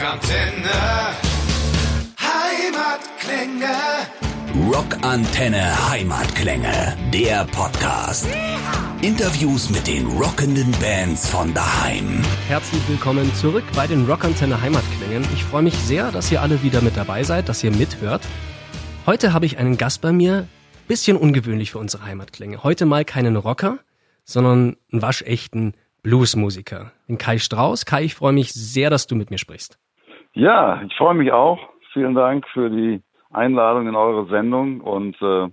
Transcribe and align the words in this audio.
Rockantenne. 0.00 1.12
Heimatklänge. 2.18 3.76
Rockantenne 4.72 5.90
Heimatklänge, 5.90 6.96
der 7.12 7.44
Podcast. 7.44 8.26
Interviews 9.02 9.68
mit 9.68 9.86
den 9.86 10.06
rockenden 10.06 10.70
Bands 10.80 11.28
von 11.28 11.52
daheim. 11.52 12.22
Herzlich 12.48 12.80
willkommen 12.88 13.34
zurück 13.34 13.64
bei 13.76 13.86
den 13.86 14.06
Rockantenne 14.06 14.62
Heimatklängen. 14.62 15.22
Ich 15.34 15.44
freue 15.44 15.64
mich 15.64 15.74
sehr, 15.74 16.10
dass 16.10 16.32
ihr 16.32 16.40
alle 16.40 16.62
wieder 16.62 16.80
mit 16.80 16.96
dabei 16.96 17.22
seid, 17.22 17.50
dass 17.50 17.62
ihr 17.62 17.70
mithört. 17.70 18.22
Heute 19.04 19.34
habe 19.34 19.44
ich 19.44 19.58
einen 19.58 19.76
Gast 19.76 20.00
bei 20.00 20.12
mir, 20.12 20.48
bisschen 20.88 21.18
ungewöhnlich 21.18 21.72
für 21.72 21.78
unsere 21.78 22.06
Heimatklänge. 22.06 22.64
Heute 22.64 22.86
mal 22.86 23.04
keinen 23.04 23.36
Rocker, 23.36 23.80
sondern 24.24 24.78
einen 24.90 25.02
waschechten 25.02 25.74
Bluesmusiker, 26.02 26.90
den 27.06 27.18
Kai 27.18 27.36
Strauß. 27.36 27.84
Kai, 27.84 28.04
ich 28.04 28.14
freue 28.14 28.32
mich 28.32 28.54
sehr, 28.54 28.88
dass 28.88 29.06
du 29.06 29.14
mit 29.14 29.28
mir 29.28 29.36
sprichst. 29.36 29.76
Ja, 30.32 30.82
ich 30.82 30.94
freue 30.96 31.14
mich 31.14 31.32
auch. 31.32 31.58
Vielen 31.92 32.14
Dank 32.14 32.46
für 32.48 32.70
die 32.70 33.02
Einladung 33.30 33.88
in 33.88 33.96
eure 33.96 34.26
Sendung 34.26 34.80
und 34.80 35.20
äh, 35.20 35.48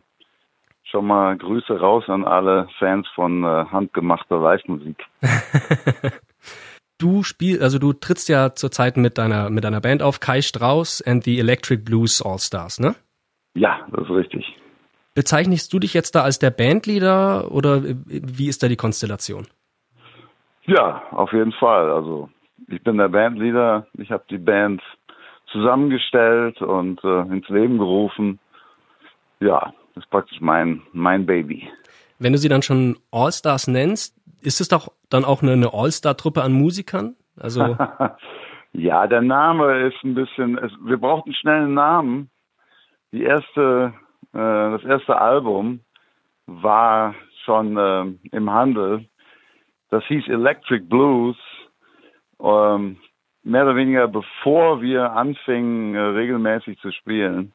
schon 0.83 1.07
mal 1.07 1.37
Grüße 1.37 1.79
raus 1.79 2.03
an 2.07 2.25
alle 2.25 2.67
Fans 2.79 3.07
von 3.15 3.43
äh, 3.43 3.65
handgemachter 3.71 4.39
Live-Musik. 4.39 5.03
du 6.99 7.23
spielst, 7.23 7.61
also 7.61 7.79
du 7.79 7.93
trittst 7.93 8.29
ja 8.29 8.53
zurzeit 8.53 8.97
mit 8.97 9.17
deiner 9.17 9.49
mit 9.49 9.63
deiner 9.63 9.81
Band 9.81 10.01
auf, 10.01 10.19
Kai 10.19 10.41
Strauß 10.41 11.01
and 11.01 11.23
the 11.23 11.39
Electric 11.39 11.83
Blues 11.83 12.21
All 12.21 12.39
Stars, 12.39 12.79
ne? 12.79 12.95
Ja, 13.55 13.85
das 13.91 14.03
ist 14.03 14.11
richtig. 14.11 14.57
Bezeichnest 15.15 15.73
du 15.73 15.79
dich 15.79 15.95
jetzt 15.95 16.13
da 16.13 16.21
als 16.21 16.37
der 16.37 16.51
Bandleader 16.51 17.51
oder 17.51 17.81
wie 17.83 18.47
ist 18.47 18.61
da 18.61 18.67
die 18.67 18.75
Konstellation? 18.75 19.47
Ja, 20.65 21.01
auf 21.11 21.33
jeden 21.33 21.53
Fall. 21.53 21.89
Also 21.89 22.29
ich 22.67 22.83
bin 22.83 22.97
der 22.97 23.09
Bandleader. 23.09 23.87
Ich 23.93 24.11
habe 24.11 24.23
die 24.29 24.37
Band 24.37 24.81
zusammengestellt 25.51 26.61
und 26.61 27.03
äh, 27.03 27.21
ins 27.21 27.47
Leben 27.49 27.77
gerufen. 27.77 28.39
Ja, 29.39 29.73
das 29.95 30.03
ist 30.03 30.09
praktisch 30.09 30.39
mein, 30.41 30.81
mein 30.93 31.25
Baby. 31.25 31.69
Wenn 32.19 32.33
du 32.33 32.37
sie 32.37 32.49
dann 32.49 32.63
schon 32.63 32.97
All-Stars 33.11 33.67
nennst, 33.67 34.15
ist 34.41 34.61
es 34.61 34.67
doch 34.67 34.91
dann 35.09 35.25
auch 35.25 35.41
eine, 35.41 35.53
eine 35.53 35.73
All-Star-Truppe 35.73 36.41
an 36.41 36.53
Musikern? 36.53 37.15
Also 37.39 37.77
ja, 38.73 39.07
der 39.07 39.21
Name 39.21 39.87
ist 39.87 40.03
ein 40.03 40.15
bisschen. 40.15 40.57
Es, 40.57 40.71
wir 40.83 40.97
brauchten 40.97 41.33
schnell 41.33 41.63
einen 41.63 41.73
Namen. 41.75 42.29
Die 43.11 43.23
erste, 43.23 43.93
äh, 44.33 44.37
das 44.37 44.83
erste 44.83 45.19
Album 45.19 45.81
war 46.47 47.13
schon 47.45 47.77
äh, 47.77 48.35
im 48.35 48.49
Handel. 48.49 49.05
Das 49.89 50.03
hieß 50.05 50.27
Electric 50.27 50.85
Blues. 50.85 51.37
Ähm, 52.41 52.97
mehr 53.43 53.63
oder 53.63 53.75
weniger 53.75 54.07
bevor 54.07 54.81
wir 54.81 55.11
anfingen, 55.11 55.95
äh, 55.95 55.99
regelmäßig 55.99 56.79
zu 56.79 56.91
spielen 56.91 57.53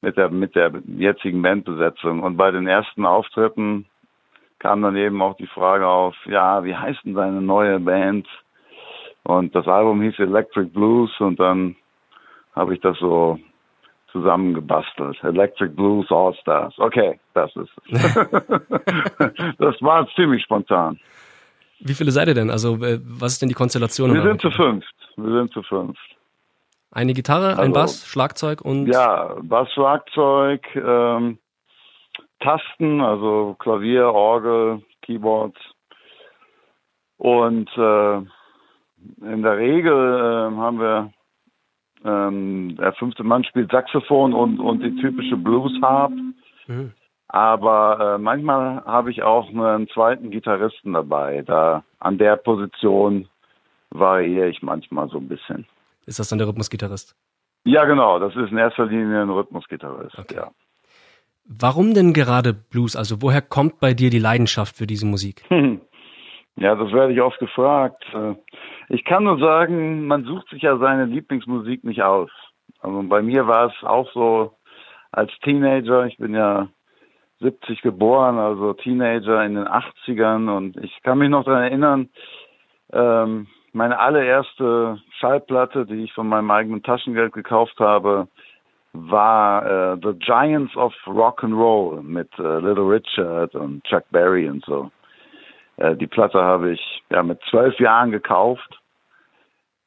mit 0.00 0.16
der, 0.16 0.30
mit 0.30 0.54
der 0.54 0.72
jetzigen 0.86 1.42
Bandbesetzung. 1.42 2.22
Und 2.22 2.36
bei 2.36 2.50
den 2.50 2.66
ersten 2.66 3.04
Auftritten 3.04 3.86
kam 4.58 4.82
dann 4.82 4.96
eben 4.96 5.20
auch 5.22 5.36
die 5.36 5.46
Frage 5.46 5.86
auf, 5.86 6.14
ja, 6.26 6.64
wie 6.64 6.74
heißt 6.74 7.04
denn 7.04 7.14
deine 7.14 7.40
neue 7.40 7.80
Band? 7.80 8.26
Und 9.24 9.54
das 9.54 9.66
Album 9.66 10.00
hieß 10.02 10.18
Electric 10.18 10.70
Blues 10.70 11.10
und 11.20 11.38
dann 11.38 11.76
habe 12.54 12.74
ich 12.74 12.80
das 12.80 12.98
so 12.98 13.38
zusammengebastelt. 14.10 15.22
Electric 15.22 15.74
Blues 15.74 16.10
All 16.10 16.34
Stars. 16.34 16.74
Okay, 16.78 17.18
das 17.34 17.54
ist 17.56 17.70
es. 17.90 18.14
das 19.58 19.80
war 19.82 20.08
ziemlich 20.16 20.42
spontan. 20.42 20.98
Wie 21.80 21.94
viele 21.94 22.10
seid 22.10 22.28
ihr 22.28 22.34
denn? 22.34 22.50
Also 22.50 22.76
äh, 22.84 23.00
was 23.02 23.32
ist 23.32 23.42
denn 23.42 23.48
die 23.48 23.54
Konstellation? 23.54 24.12
Wir 24.12 24.22
sind 24.22 24.40
zu 24.40 24.50
fünft. 24.50 24.94
Wir 25.16 25.38
sind 25.38 25.52
zu 25.52 25.62
fünft. 25.62 26.16
Eine 26.92 27.14
Gitarre, 27.14 27.50
also, 27.50 27.62
ein 27.62 27.72
Bass, 27.72 28.06
Schlagzeug 28.06 28.62
und 28.62 28.86
ja 28.86 29.36
Bass, 29.42 29.70
Schlagzeug, 29.72 30.66
ähm, 30.74 31.38
Tasten, 32.40 33.00
also 33.00 33.56
Klavier, 33.58 34.06
Orgel, 34.06 34.82
Keyboards 35.02 35.58
und 37.16 37.70
äh, 37.76 38.16
in 39.22 39.42
der 39.42 39.56
Regel 39.56 39.92
äh, 39.92 40.56
haben 40.56 40.80
wir 40.80 41.12
ähm, 42.04 42.76
der 42.76 42.92
fünfte 42.94 43.22
Mann 43.22 43.44
spielt 43.44 43.70
Saxophon 43.70 44.34
und 44.34 44.58
und 44.58 44.82
die 44.82 44.96
typische 44.96 45.36
Blues 45.36 45.72
Harp. 45.82 46.12
Mhm. 46.66 46.92
Aber 47.32 48.16
äh, 48.16 48.18
manchmal 48.18 48.84
habe 48.84 49.12
ich 49.12 49.22
auch 49.22 49.48
einen 49.50 49.88
zweiten 49.88 50.32
Gitarristen 50.32 50.94
dabei. 50.94 51.42
Da 51.42 51.84
an 52.00 52.18
der 52.18 52.34
Position 52.34 53.28
variiere 53.90 54.48
ich 54.48 54.62
manchmal 54.62 55.08
so 55.08 55.18
ein 55.18 55.28
bisschen. 55.28 55.64
Ist 56.06 56.18
das 56.18 56.28
dann 56.28 56.38
der 56.38 56.48
Rhythmusgitarrist? 56.48 57.14
Ja, 57.64 57.84
genau. 57.84 58.18
Das 58.18 58.34
ist 58.34 58.50
in 58.50 58.58
erster 58.58 58.86
Linie 58.86 59.22
ein 59.22 59.30
Rhythmusgitarrist. 59.30 60.18
Okay. 60.18 60.36
Ja. 60.36 60.50
Warum 61.44 61.94
denn 61.94 62.12
gerade 62.12 62.52
Blues? 62.52 62.96
Also 62.96 63.22
woher 63.22 63.42
kommt 63.42 63.78
bei 63.78 63.94
dir 63.94 64.10
die 64.10 64.18
Leidenschaft 64.18 64.76
für 64.76 64.86
diese 64.86 65.06
Musik? 65.06 65.44
Ja, 66.56 66.74
das 66.74 66.92
werde 66.92 67.14
ich 67.14 67.20
oft 67.22 67.38
gefragt. 67.38 68.04
Äh, 68.12 68.34
ich 68.90 69.04
kann 69.04 69.24
nur 69.24 69.38
sagen, 69.38 70.06
man 70.06 70.24
sucht 70.24 70.48
sich 70.50 70.60
ja 70.60 70.76
seine 70.76 71.06
Lieblingsmusik 71.06 71.84
nicht 71.84 72.02
aus. 72.02 72.28
Also 72.80 73.02
bei 73.04 73.22
mir 73.22 73.46
war 73.46 73.68
es 73.68 73.82
auch 73.82 74.12
so 74.12 74.58
als 75.10 75.30
Teenager. 75.42 76.04
Ich 76.04 76.18
bin 76.18 76.34
ja 76.34 76.68
70 77.40 77.82
geboren, 77.82 78.38
also 78.38 78.74
Teenager 78.74 79.44
in 79.44 79.54
den 79.54 79.66
80ern 79.66 80.54
und 80.54 80.76
ich 80.76 81.02
kann 81.02 81.18
mich 81.18 81.30
noch 81.30 81.44
daran 81.44 81.62
erinnern, 81.62 82.08
ähm, 82.92 83.46
meine 83.72 83.98
allererste 83.98 85.00
Schallplatte, 85.18 85.86
die 85.86 86.04
ich 86.04 86.12
von 86.12 86.28
meinem 86.28 86.50
eigenen 86.50 86.82
Taschengeld 86.82 87.32
gekauft 87.32 87.78
habe, 87.78 88.28
war 88.92 89.92
äh, 89.92 89.96
The 90.02 90.18
Giants 90.18 90.76
of 90.76 90.92
Rock 91.06 91.44
and 91.44 91.54
Roll 91.54 92.02
mit 92.02 92.28
äh, 92.38 92.58
Little 92.58 92.88
Richard 92.88 93.54
und 93.54 93.84
Chuck 93.84 94.04
Berry 94.10 94.48
und 94.48 94.64
so. 94.64 94.90
Äh, 95.76 95.96
die 95.96 96.08
Platte 96.08 96.42
habe 96.42 96.72
ich 96.72 97.02
ja 97.10 97.22
mit 97.22 97.40
zwölf 97.48 97.78
Jahren 97.78 98.10
gekauft. 98.10 98.80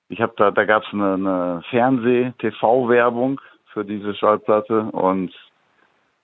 Ich 0.08 0.22
habe 0.22 0.34
da, 0.38 0.52
da 0.52 0.63
gab 0.63 0.84
es 0.84 0.94
eine, 0.94 1.13
eine 1.13 1.63
Fernseh-TV-Werbung 1.69 3.42
für 3.74 3.84
diese 3.84 4.16
Schallplatte 4.16 4.84
und 4.92 5.34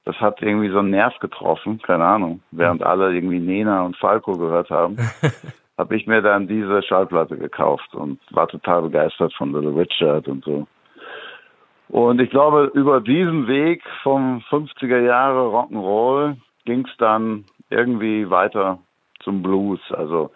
das 0.06 0.16
hat 0.18 0.42
irgendwie 0.42 0.70
so 0.70 0.80
einen 0.80 0.92
Nerv 0.92 1.18
getroffen, 1.20 1.82
keine 1.82 2.06
Ahnung. 2.06 2.42
Während 2.52 2.84
alle 2.84 3.14
irgendwie 3.14 3.40
Nena 3.40 3.84
und 3.84 3.98
Falco 3.98 4.38
gehört 4.38 4.70
haben, 4.70 4.98
habe 5.78 5.96
ich 5.96 6.08
mir 6.08 6.22
dann 6.22 6.48
diese 6.48 6.82
Schallplatte 6.84 7.38
gekauft 7.38 7.94
und 7.94 8.20
war 8.32 8.48
total 8.48 8.84
begeistert 8.84 9.34
von 9.34 9.54
Little 9.54 9.76
Richard 9.76 10.28
und 10.28 10.44
so. 10.44 10.68
Und 11.90 12.22
ich 12.22 12.30
glaube, 12.30 12.72
über 12.74 13.02
diesen 13.02 13.48
Weg 13.48 13.84
vom 14.04 14.44
50er 14.50 15.00
Jahre 15.00 15.48
Rock'n'Roll 15.48 16.36
ging 16.66 16.86
es 16.86 16.98
dann 16.98 17.46
irgendwie 17.70 18.30
weiter 18.30 18.80
zum 19.22 19.42
Blues. 19.42 19.80
Also 19.92 20.32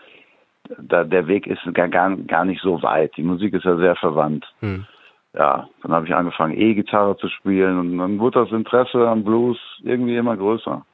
da, 0.79 1.03
der 1.03 1.27
Weg 1.27 1.45
ist 1.45 1.61
gar, 1.73 1.87
gar 1.89 2.45
nicht 2.45 2.61
so 2.61 2.81
weit. 2.81 3.15
Die 3.17 3.23
Musik 3.23 3.53
ist 3.53 3.65
ja 3.65 3.75
sehr 3.77 3.95
verwandt. 3.95 4.45
Hm 4.61 4.85
ja, 5.33 5.67
dann 5.81 5.91
habe 5.91 6.05
ich 6.05 6.13
angefangen, 6.13 6.57
E-Gitarre 6.57 7.17
zu 7.17 7.27
spielen 7.27 7.79
und 7.79 7.97
dann 7.97 8.19
wurde 8.19 8.43
das 8.43 8.51
Interesse 8.51 9.07
am 9.07 9.23
Blues 9.23 9.57
irgendwie 9.81 10.15
immer 10.15 10.37
größer. 10.37 10.85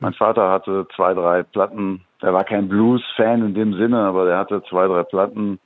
Mein 0.00 0.12
Vater 0.14 0.50
hatte 0.50 0.86
zwei, 0.94 1.14
drei 1.14 1.42
Platten, 1.42 2.02
der 2.20 2.34
war 2.34 2.44
kein 2.44 2.68
Blues-Fan 2.68 3.46
in 3.46 3.54
dem 3.54 3.74
Sinne, 3.74 4.00
aber 4.00 4.26
der 4.26 4.38
hatte 4.38 4.62
zwei, 4.68 4.86
drei 4.86 5.02
Platten, 5.04 5.58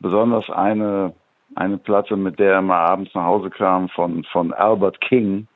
besonders 0.00 0.48
eine, 0.50 1.12
eine 1.56 1.78
Platte, 1.78 2.16
mit 2.16 2.38
der 2.38 2.54
er 2.54 2.62
mal 2.62 2.86
abends 2.86 3.14
nach 3.14 3.24
Hause 3.24 3.50
kam 3.50 3.88
von, 3.90 4.24
von 4.24 4.52
Albert 4.52 5.00
King, 5.00 5.46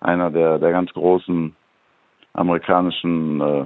einer 0.00 0.30
der, 0.30 0.58
der 0.58 0.70
ganz 0.70 0.92
großen 0.92 1.56
amerikanischen 2.34 3.40
äh, 3.40 3.64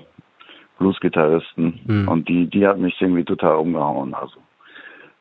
Blues-Gitarristen. 0.79 1.81
Mhm. 1.85 2.09
Und 2.09 2.29
die, 2.29 2.47
die 2.47 2.67
hat 2.67 2.79
mich 2.79 3.01
irgendwie 3.01 3.25
total 3.25 3.57
umgehauen. 3.57 4.15
Also 4.15 4.39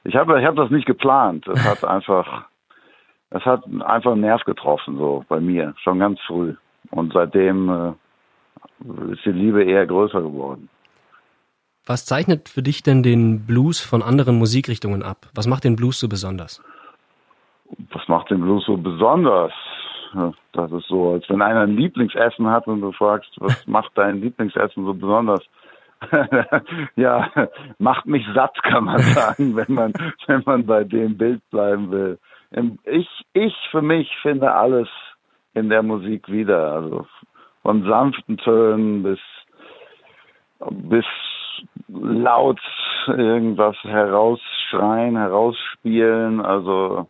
ich 0.03 0.15
habe 0.15 0.39
ich 0.39 0.45
hab 0.45 0.55
das 0.55 0.69
nicht 0.69 0.85
geplant. 0.85 1.47
Es 1.47 1.63
hat 1.63 1.83
einfach, 1.83 2.45
es 3.29 3.45
hat 3.45 3.63
einfach 3.65 4.11
einen 4.11 4.21
Nerv 4.21 4.43
getroffen, 4.43 4.97
so 4.97 5.25
bei 5.27 5.39
mir, 5.39 5.73
schon 5.83 5.99
ganz 5.99 6.19
früh. 6.25 6.55
Und 6.91 7.13
seitdem 7.13 7.69
äh, 7.69 9.13
ist 9.13 9.25
die 9.25 9.31
Liebe 9.31 9.63
eher 9.63 9.85
größer 9.85 10.21
geworden. 10.21 10.69
Was 11.85 12.05
zeichnet 12.05 12.49
für 12.49 12.61
dich 12.61 12.83
denn 12.83 13.03
den 13.03 13.45
Blues 13.45 13.79
von 13.79 14.03
anderen 14.03 14.37
Musikrichtungen 14.37 15.01
ab? 15.03 15.27
Was 15.33 15.47
macht 15.47 15.63
den 15.63 15.75
Blues 15.75 15.99
so 15.99 16.07
besonders? 16.07 16.61
Was 17.91 18.07
macht 18.07 18.29
den 18.29 18.41
Blues 18.41 18.65
so 18.65 18.77
besonders? 18.77 19.53
Das 20.53 20.71
ist 20.71 20.87
so, 20.87 21.13
als 21.13 21.29
wenn 21.29 21.41
einer 21.41 21.61
ein 21.61 21.75
Lieblingsessen 21.75 22.47
hat 22.47 22.67
und 22.67 22.81
du 22.81 22.91
fragst, 22.91 23.31
was 23.37 23.55
macht 23.67 23.91
dein 23.95 24.21
Lieblingsessen 24.21 24.85
so 24.85 24.93
besonders? 24.93 25.41
ja, 26.95 27.29
macht 27.77 28.05
mich 28.05 28.25
satt, 28.33 28.61
kann 28.63 28.85
man 28.85 28.99
sagen, 28.99 29.55
wenn 29.55 29.73
man, 29.73 29.93
wenn 30.27 30.43
man 30.45 30.65
bei 30.65 30.83
dem 30.83 31.17
Bild 31.17 31.41
bleiben 31.49 31.91
will. 31.91 32.19
Ich, 32.85 33.07
ich 33.33 33.55
für 33.71 33.81
mich 33.81 34.09
finde 34.21 34.51
alles 34.51 34.89
in 35.53 35.69
der 35.69 35.83
Musik 35.83 36.29
wieder, 36.31 36.71
also 36.71 37.05
von 37.61 37.83
sanften 37.83 38.37
Tönen 38.37 39.03
bis, 39.03 39.19
bis 40.69 41.05
laut 41.87 42.59
irgendwas 43.07 43.75
heraus 43.83 44.39
herausschreien, 44.69 45.17
herausspielen. 45.17 46.41
Also 46.41 47.07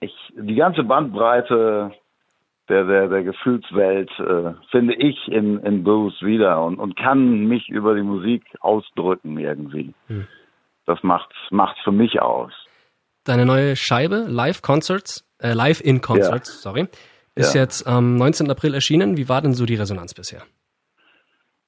ich, 0.00 0.14
die 0.36 0.54
ganze 0.54 0.84
Bandbreite 0.84 1.92
der, 2.68 2.84
der, 2.84 3.08
der 3.08 3.22
Gefühlswelt 3.22 4.10
äh, 4.18 4.54
finde 4.70 4.94
ich 4.94 5.28
in, 5.28 5.58
in 5.60 5.84
Blues 5.84 6.20
wieder 6.22 6.64
und, 6.64 6.78
und 6.78 6.96
kann 6.96 7.46
mich 7.46 7.68
über 7.68 7.94
die 7.94 8.02
Musik 8.02 8.42
ausdrücken 8.60 9.38
irgendwie. 9.38 9.94
Hm. 10.08 10.26
Das 10.86 11.02
macht's, 11.02 11.36
macht's 11.50 11.80
für 11.82 11.92
mich 11.92 12.20
aus. 12.20 12.52
Deine 13.24 13.44
neue 13.44 13.76
Scheibe, 13.76 14.26
Live 14.28 14.62
Concerts, 14.62 15.24
äh, 15.40 15.52
Live 15.52 15.80
in 15.80 16.00
Concerts, 16.00 16.64
ja. 16.64 16.70
sorry, 16.70 16.88
ist 17.34 17.54
ja. 17.54 17.62
jetzt 17.62 17.86
am 17.86 18.16
19. 18.16 18.50
April 18.50 18.74
erschienen. 18.74 19.16
Wie 19.16 19.28
war 19.28 19.42
denn 19.42 19.52
so 19.52 19.66
die 19.66 19.74
Resonanz 19.74 20.14
bisher? 20.14 20.42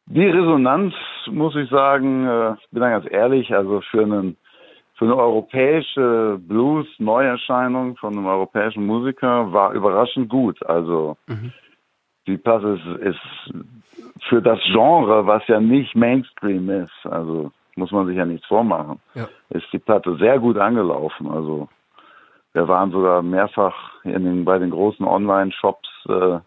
Die 0.07 0.25
Resonanz, 0.25 0.95
muss 1.27 1.55
ich 1.55 1.69
sagen, 1.69 2.27
äh, 2.27 2.55
bin 2.71 2.81
da 2.81 2.91
ganz 2.91 3.07
ehrlich, 3.11 3.55
also 3.55 3.83
für 3.91 4.03
einen 4.03 4.37
für 4.99 5.05
eine 5.05 5.17
europäische 5.17 6.41
Blues-Neuerscheinung 6.41 7.97
von 7.97 8.15
einem 8.15 8.27
europäischen 8.27 8.85
Musiker 8.85 9.53
war 9.53 9.73
überraschend 9.73 10.29
gut. 10.29 10.61
Also 10.67 11.17
mhm. 11.29 11.53
die 12.27 12.37
Platte 12.37 12.81
ist, 12.81 13.15
ist, 13.15 13.55
für 14.29 14.43
das 14.43 14.59
Genre, 14.73 15.25
was 15.25 15.47
ja 15.47 15.61
nicht 15.61 15.95
Mainstream 15.95 16.69
ist, 16.69 17.07
also 17.07 17.53
muss 17.77 17.93
man 17.93 18.09
sich 18.09 18.17
ja 18.17 18.25
nichts 18.25 18.47
vormachen, 18.49 18.99
ja. 19.15 19.29
ist 19.51 19.73
die 19.73 19.79
Platte 19.79 20.17
sehr 20.17 20.41
gut 20.41 20.59
angelaufen. 20.59 21.31
Also 21.31 21.69
wir 22.53 22.67
waren 22.67 22.91
sogar 22.91 23.23
mehrfach 23.23 24.03
in 24.03 24.25
den, 24.25 24.45
bei 24.45 24.59
den 24.59 24.71
großen 24.71 25.07
Online-Shops 25.07 25.89
äh, 26.09 26.39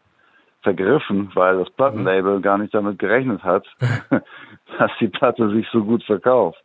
vergriffen, 0.62 1.32
weil 1.36 1.58
das 1.58 1.70
Plattenlabel 1.70 2.40
mhm. 2.40 2.42
gar 2.42 2.58
nicht 2.58 2.74
damit 2.74 3.00
gerechnet 3.00 3.44
hat, 3.46 3.66
dass 4.78 4.92
die 5.00 5.08
Platte 5.08 5.50
sich 5.52 5.66
so 5.72 5.86
gut 5.86 6.04
verkauft. 6.04 6.62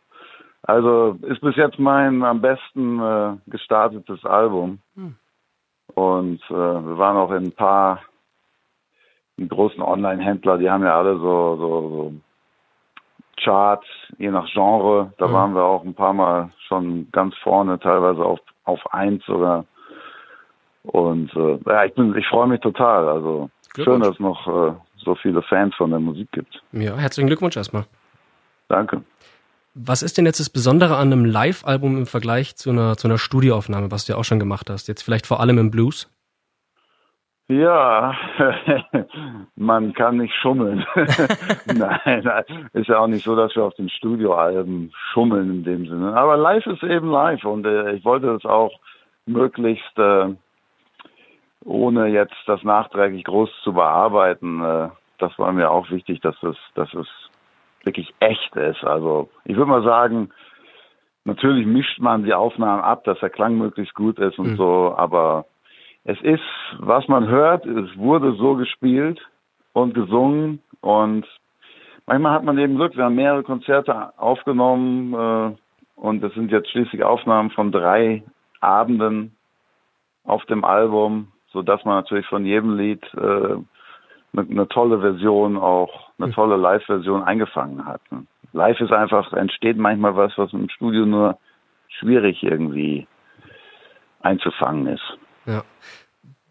Also 0.67 1.17
ist 1.21 1.39
bis 1.39 1.55
jetzt 1.55 1.79
mein 1.79 2.23
am 2.23 2.41
besten 2.41 2.99
äh, 2.99 3.37
gestartetes 3.47 4.23
Album. 4.25 4.79
Hm. 4.95 5.15
Und 5.95 6.41
äh, 6.49 6.53
wir 6.53 6.97
waren 6.97 7.15
auch 7.15 7.31
in 7.31 7.45
ein 7.45 7.51
paar 7.53 8.01
die 9.37 9.47
großen 9.47 9.81
Online-Händler, 9.81 10.57
die 10.57 10.69
haben 10.69 10.83
ja 10.83 10.97
alle 10.97 11.17
so, 11.17 11.55
so, 11.57 11.89
so 11.89 12.13
Charts, 13.41 13.85
je 14.17 14.29
nach 14.29 14.47
Genre. 14.51 15.13
Da 15.17 15.27
hm. 15.27 15.33
waren 15.33 15.55
wir 15.55 15.63
auch 15.63 15.85
ein 15.85 15.93
paar 15.93 16.13
Mal 16.13 16.51
schon 16.67 17.07
ganz 17.11 17.33
vorne, 17.37 17.79
teilweise 17.79 18.25
auf, 18.25 18.39
auf 18.65 18.93
eins 18.93 19.23
sogar. 19.25 19.63
Und 20.83 21.33
äh, 21.35 21.59
ja, 21.65 21.85
ich 21.85 21.93
bin, 21.93 22.13
ich 22.17 22.27
freue 22.27 22.47
mich 22.47 22.59
total. 22.59 23.07
Also 23.07 23.49
schön, 23.73 24.01
dass 24.01 24.09
es 24.09 24.19
noch 24.19 24.47
äh, 24.47 24.73
so 24.97 25.15
viele 25.15 25.41
Fans 25.43 25.73
von 25.75 25.91
der 25.91 25.99
Musik 25.99 26.29
gibt. 26.33 26.61
Ja, 26.73 26.97
herzlichen 26.97 27.27
Glückwunsch 27.27 27.55
erstmal. 27.55 27.85
Danke. 28.67 29.01
Was 29.79 30.01
ist 30.01 30.17
denn 30.17 30.25
jetzt 30.25 30.39
das 30.39 30.49
Besondere 30.49 30.95
an 30.97 31.13
einem 31.13 31.23
Live-Album 31.23 31.97
im 31.97 32.05
Vergleich 32.07 32.55
zu 32.55 32.71
einer, 32.71 32.97
zu 32.97 33.07
einer 33.07 33.19
Studioaufnahme, 33.19 33.91
was 33.91 34.05
du 34.05 34.13
ja 34.13 34.17
auch 34.17 34.23
schon 34.23 34.39
gemacht 34.39 34.71
hast? 34.71 34.87
Jetzt 34.87 35.03
vielleicht 35.03 35.27
vor 35.27 35.39
allem 35.39 35.59
im 35.59 35.69
Blues? 35.69 36.11
Ja, 37.47 38.13
man 39.55 39.93
kann 39.93 40.17
nicht 40.17 40.33
schummeln. 40.33 40.83
nein, 41.73 42.29
ist 42.73 42.87
ja 42.87 42.99
auch 42.99 43.07
nicht 43.07 43.23
so, 43.23 43.35
dass 43.35 43.55
wir 43.55 43.65
auf 43.65 43.75
den 43.75 43.89
Studioalben 43.89 44.91
schummeln 45.13 45.49
in 45.51 45.63
dem 45.63 45.87
Sinne. 45.87 46.17
Aber 46.17 46.37
live 46.37 46.65
ist 46.65 46.83
eben 46.83 47.11
live 47.11 47.45
und 47.45 47.65
äh, 47.65 47.93
ich 47.93 48.03
wollte 48.03 48.33
das 48.33 48.45
auch 48.45 48.71
möglichst, 49.27 49.97
äh, 49.99 50.33
ohne 51.63 52.07
jetzt 52.07 52.35
das 52.47 52.63
nachträglich 52.63 53.23
groß 53.25 53.49
zu 53.63 53.73
bearbeiten, 53.73 54.63
äh, 54.63 54.89
das 55.19 55.37
war 55.37 55.51
mir 55.53 55.69
auch 55.69 55.89
wichtig, 55.91 56.19
dass 56.21 56.35
es, 56.41 56.57
dass 56.73 56.93
es 56.95 57.07
wirklich 57.83 58.13
echt 58.19 58.55
ist. 58.55 58.83
Also 58.83 59.29
ich 59.45 59.55
würde 59.55 59.71
mal 59.71 59.83
sagen, 59.83 60.29
natürlich 61.25 61.65
mischt 61.65 61.99
man 61.99 62.23
die 62.23 62.33
Aufnahmen 62.33 62.81
ab, 62.81 63.03
dass 63.03 63.19
der 63.19 63.29
Klang 63.29 63.57
möglichst 63.57 63.93
gut 63.93 64.17
ist 64.19 64.39
und 64.39 64.51
mhm. 64.51 64.57
so, 64.57 64.95
aber 64.95 65.45
es 66.03 66.19
ist, 66.21 66.41
was 66.79 67.07
man 67.07 67.27
hört, 67.27 67.65
es 67.65 67.97
wurde 67.97 68.33
so 68.33 68.55
gespielt 68.55 69.19
und 69.73 69.93
gesungen 69.93 70.61
und 70.81 71.25
manchmal 72.05 72.31
hat 72.33 72.43
man 72.43 72.57
eben 72.57 72.77
Glück, 72.77 72.95
wir 72.95 73.03
haben 73.03 73.15
mehrere 73.15 73.43
Konzerte 73.43 74.17
aufgenommen 74.17 75.13
äh, 75.13 75.55
und 75.99 76.21
das 76.21 76.33
sind 76.33 76.51
jetzt 76.51 76.69
schließlich 76.71 77.03
Aufnahmen 77.03 77.51
von 77.51 77.71
drei 77.71 78.23
Abenden 78.61 79.35
auf 80.23 80.45
dem 80.45 80.63
Album, 80.63 81.31
so 81.51 81.61
dass 81.61 81.83
man 81.83 81.95
natürlich 81.95 82.27
von 82.27 82.45
jedem 82.45 82.77
Lied 82.77 83.03
äh, 83.13 83.57
eine, 84.33 84.49
eine 84.49 84.67
tolle 84.67 84.99
Version 84.99 85.57
auch, 85.57 86.09
eine 86.19 86.31
tolle 86.31 86.57
Live-Version 86.57 87.23
eingefangen 87.23 87.85
hat. 87.85 88.01
Live 88.53 88.79
ist 88.79 88.91
einfach, 88.91 89.33
entsteht 89.33 89.77
manchmal 89.77 90.15
was, 90.15 90.33
was 90.37 90.53
im 90.53 90.69
Studio 90.69 91.05
nur 91.05 91.37
schwierig 91.87 92.43
irgendwie 92.43 93.07
einzufangen 94.21 94.87
ist. 94.87 95.17
Ja. 95.45 95.63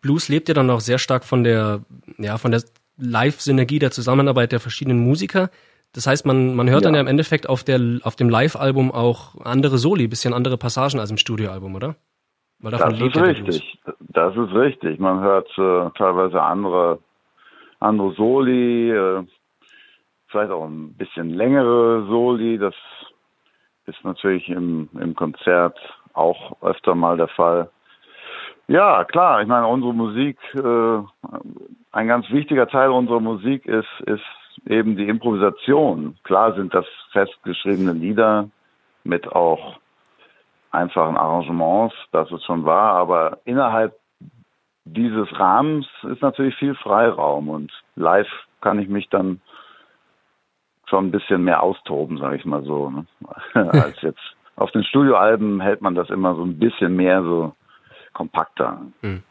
Blues 0.01 0.29
lebt 0.29 0.49
ja 0.49 0.55
dann 0.55 0.71
auch 0.71 0.81
sehr 0.81 0.99
stark 0.99 1.25
von 1.25 1.45
der, 1.45 1.81
ja, 2.19 2.39
von 2.39 2.51
der 2.51 2.63
Live-Synergie 2.99 3.79
der 3.79 3.91
Zusammenarbeit 3.91 4.53
der 4.53 4.61
verschiedenen 4.61 5.01
Musiker. 5.01 5.51
Das 5.93 6.07
heißt, 6.07 6.27
man, 6.27 6.55
man 6.55 6.69
hört 6.69 6.83
ja. 6.83 6.89
dann 6.89 6.95
ja 6.95 7.01
im 7.01 7.07
Endeffekt 7.07 7.49
auf, 7.49 7.65
der, 7.65 7.81
auf 8.03 8.17
dem 8.17 8.29
Live-Album 8.29 8.93
auch 8.93 9.35
andere 9.45 9.79
Soli, 9.79 10.09
bisschen 10.09 10.35
andere 10.35 10.57
Passagen 10.59 11.01
als 11.01 11.11
im 11.11 11.17
Studioalbum, 11.17 11.75
oder? 11.75 11.97
Weil 12.61 12.73
davon 12.73 12.91
das 12.91 13.01
lebt 13.01 13.17
ist 13.17 13.23
richtig. 13.23 13.79
Das 14.01 14.35
ist 14.37 14.55
richtig. 14.55 14.99
Man 14.99 15.21
hört 15.21 15.49
äh, 15.59 15.91
teilweise 15.97 16.43
andere 16.43 16.99
andere 17.81 18.13
Soli, 18.13 18.91
äh, 18.91 19.25
vielleicht 20.29 20.51
auch 20.51 20.65
ein 20.65 20.95
bisschen 20.95 21.31
längere 21.31 22.07
Soli. 22.07 22.59
Das 22.59 22.75
ist 23.87 24.03
natürlich 24.05 24.49
im, 24.49 24.89
im 25.01 25.15
Konzert 25.15 25.79
auch 26.13 26.61
öfter 26.63 26.95
mal 26.95 27.17
der 27.17 27.29
Fall. 27.29 27.71
Ja, 28.69 29.05
klar. 29.05 29.43
Ich 29.43 29.49
meine, 29.49 29.67
unsere 29.67 29.95
Musik, 29.95 30.39
äh, 30.55 30.99
ein 31.93 32.09
ganz 32.09 32.29
wichtiger 32.31 32.67
Teil 32.67 32.91
unserer 32.91 33.21
Musik 33.21 33.67
ist, 33.67 33.89
ist 34.07 34.25
eben 34.67 34.97
die 34.97 35.09
Improvisation. 35.09 36.17
Klar 36.25 36.55
sind 36.55 36.75
das 36.75 36.87
festgeschriebene 37.13 37.93
Lieder 37.93 38.49
mit 39.05 39.31
auch 39.31 39.79
einfachen 40.77 41.17
Arrangements, 41.17 41.95
das 42.13 42.31
ist 42.31 42.45
schon 42.45 42.65
wahr, 42.65 42.95
aber 42.95 43.39
innerhalb 43.45 43.97
dieses 44.87 45.29
Rahmens 45.39 45.87
ist 46.11 46.23
natürlich 46.23 46.55
viel 46.57 46.75
Freiraum 46.77 47.49
und 47.49 47.73
live 47.97 48.29
kann 48.61 48.79
ich 48.79 48.89
mich 48.89 49.09
dann 49.11 49.41
schon 50.89 51.07
ein 51.07 51.11
bisschen 51.11 51.43
mehr 51.43 51.63
austoben, 51.63 52.19
sage 52.19 52.37
ich 52.37 52.45
mal 52.45 52.63
so. 52.65 52.91
Ne? 52.91 53.07
Als 53.55 54.01
jetzt 54.03 54.21
auf 54.55 54.71
den 54.71 54.85
Studioalben 54.85 55.61
hält 55.61 55.83
man 55.83 55.95
das 55.95 56.09
immer 56.09 56.35
so 56.37 56.45
ein 56.45 56.59
bisschen 56.59 56.95
mehr 56.95 57.23
so 57.23 57.53
kompakter. 58.13 58.81
Hm. 59.03 59.23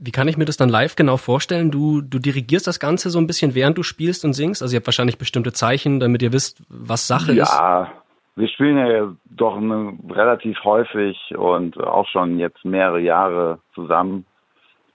Wie 0.00 0.10
kann 0.10 0.28
ich 0.28 0.36
mir 0.36 0.44
das 0.44 0.56
dann 0.56 0.68
live 0.68 0.96
genau 0.96 1.16
vorstellen? 1.16 1.70
Du, 1.70 2.00
du 2.02 2.18
dirigierst 2.18 2.66
das 2.66 2.78
Ganze 2.78 3.10
so 3.10 3.18
ein 3.18 3.26
bisschen, 3.26 3.54
während 3.54 3.78
du 3.78 3.82
spielst 3.82 4.24
und 4.24 4.32
singst? 4.32 4.62
Also 4.62 4.74
ihr 4.74 4.78
habt 4.78 4.86
wahrscheinlich 4.86 5.18
bestimmte 5.18 5.52
Zeichen, 5.52 6.00
damit 6.00 6.22
ihr 6.22 6.32
wisst, 6.32 6.62
was 6.68 7.06
Sache 7.06 7.32
ja, 7.32 7.44
ist. 7.44 7.52
Ja, 7.52 7.92
wir 8.36 8.48
spielen 8.48 8.76
ja 8.76 9.12
doch 9.24 9.56
eine, 9.56 9.98
relativ 10.10 10.62
häufig 10.64 11.16
und 11.36 11.78
auch 11.78 12.06
schon 12.08 12.38
jetzt 12.38 12.64
mehrere 12.64 13.00
Jahre 13.00 13.60
zusammen 13.74 14.24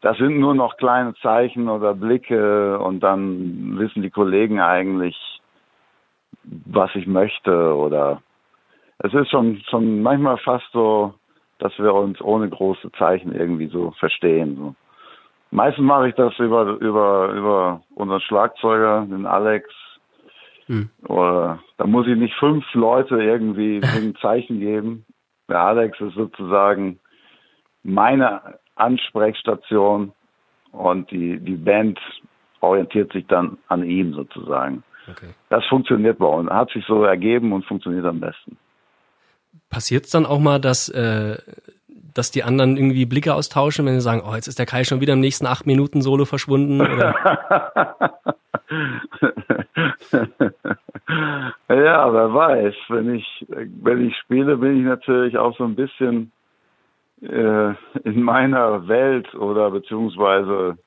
das 0.04 0.18
sind 0.18 0.38
nur 0.38 0.54
noch 0.54 0.76
kleine 0.76 1.14
Zeichen 1.16 1.70
oder 1.70 1.94
Blicke 1.94 2.78
und 2.78 3.00
dann 3.00 3.80
wissen 3.80 4.02
die 4.02 4.10
Kollegen 4.10 4.60
eigentlich, 4.60 5.16
was 6.44 6.94
ich 6.96 7.08
möchte 7.08 7.74
oder 7.74 8.22
es 9.00 9.14
ist 9.14 9.30
schon, 9.32 9.62
schon 9.70 10.02
manchmal 10.02 10.38
fast 10.38 10.70
so, 10.74 11.14
dass 11.60 11.72
wir 11.80 11.94
uns 11.94 12.20
ohne 12.22 12.50
große 12.50 12.92
Zeichen 13.00 13.34
irgendwie 13.34 13.68
so 13.68 13.92
verstehen. 13.92 14.58
So. 14.58 14.76
Meistens 15.52 15.86
mache 15.86 16.10
ich 16.10 16.16
das 16.16 16.38
über, 16.38 16.64
über, 16.82 17.30
über 17.30 17.82
unseren 17.96 18.22
Schlagzeuger, 18.22 19.08
den 19.10 19.26
Alex. 19.26 19.70
Hm. 20.66 20.90
Oder 21.08 21.60
da 21.78 21.88
muss 21.88 22.08
ich 22.08 22.18
nicht 22.18 22.36
fünf 22.36 22.66
Leute 22.74 23.24
irgendwie 23.24 23.80
ein 23.96 24.16
Zeichen 24.22 24.60
geben. 24.60 25.06
Der 25.50 25.62
Alex 25.62 26.00
ist 26.02 26.16
sozusagen 26.16 27.00
meine 27.84 28.42
Ansprechstation 28.76 30.12
und 30.72 31.12
die, 31.12 31.40
die 31.40 31.56
Band 31.56 32.00
orientiert 32.62 33.12
sich 33.14 33.26
dann 33.28 33.58
an 33.68 33.84
ihm 33.84 34.14
sozusagen. 34.14 34.84
Okay. 35.10 35.34
Das 35.50 35.66
funktioniert 35.66 36.18
bei 36.18 36.26
uns, 36.26 36.50
hat 36.50 36.72
sich 36.72 36.86
so 36.86 37.04
ergeben 37.04 37.52
und 37.52 37.66
funktioniert 37.66 38.06
am 38.06 38.20
besten. 38.20 38.58
Passiert 39.70 40.06
es 40.06 40.12
dann 40.12 40.26
auch 40.26 40.40
mal, 40.40 40.60
dass, 40.60 40.90
äh, 40.90 41.38
dass 42.14 42.32
die 42.32 42.44
anderen 42.44 42.78
irgendwie 42.78 43.06
Blicke 43.06 43.34
austauschen, 43.36 43.86
wenn 43.86 43.96
sie 43.96 44.02
sagen, 44.02 44.24
oh, 44.26 44.34
jetzt 44.34 44.48
ist 44.48 44.60
der 44.60 44.66
Kai 44.66 44.84
schon 44.84 45.02
wieder 45.02 45.14
im 45.14 45.20
nächsten 45.20 45.46
acht 45.46 45.66
Minuten 45.66 46.02
Solo 46.02 46.26
verschwunden? 46.26 46.80
Ja, 51.70 52.14
wer 52.14 52.34
weiß. 52.34 52.76
Wenn 52.90 53.16
ich, 53.16 53.46
wenn 53.48 54.08
ich 54.08 54.16
spiele, 54.18 54.58
bin 54.58 54.80
ich 54.80 54.86
natürlich 54.86 55.38
auch 55.38 55.56
so 55.58 55.64
ein 55.64 55.76
bisschen 55.76 56.32
äh, 57.24 57.74
in 58.04 58.22
meiner 58.22 58.88
Welt 58.88 59.34
oder 59.36 59.72
beziehungsweise 59.72 60.78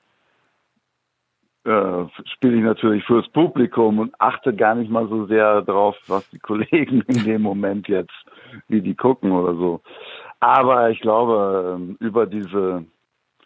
äh, 1.64 2.04
spiele 2.34 2.56
ich 2.56 2.62
natürlich 2.62 3.04
fürs 3.04 3.28
Publikum 3.30 3.98
und 3.98 4.14
achte 4.20 4.54
gar 4.54 4.74
nicht 4.74 4.90
mal 4.90 5.08
so 5.08 5.26
sehr 5.26 5.62
darauf, 5.62 5.96
was 6.06 6.28
die 6.30 6.38
Kollegen 6.38 7.02
in 7.08 7.24
dem 7.24 7.42
Moment 7.42 7.88
jetzt, 7.88 8.14
wie 8.68 8.80
die 8.80 8.94
gucken 8.94 9.32
oder 9.32 9.54
so. 9.54 9.80
Aber 10.40 10.90
ich 10.90 11.00
glaube, 11.00 11.76
ähm, 11.76 11.96
über 11.98 12.26
diese, 12.26 12.84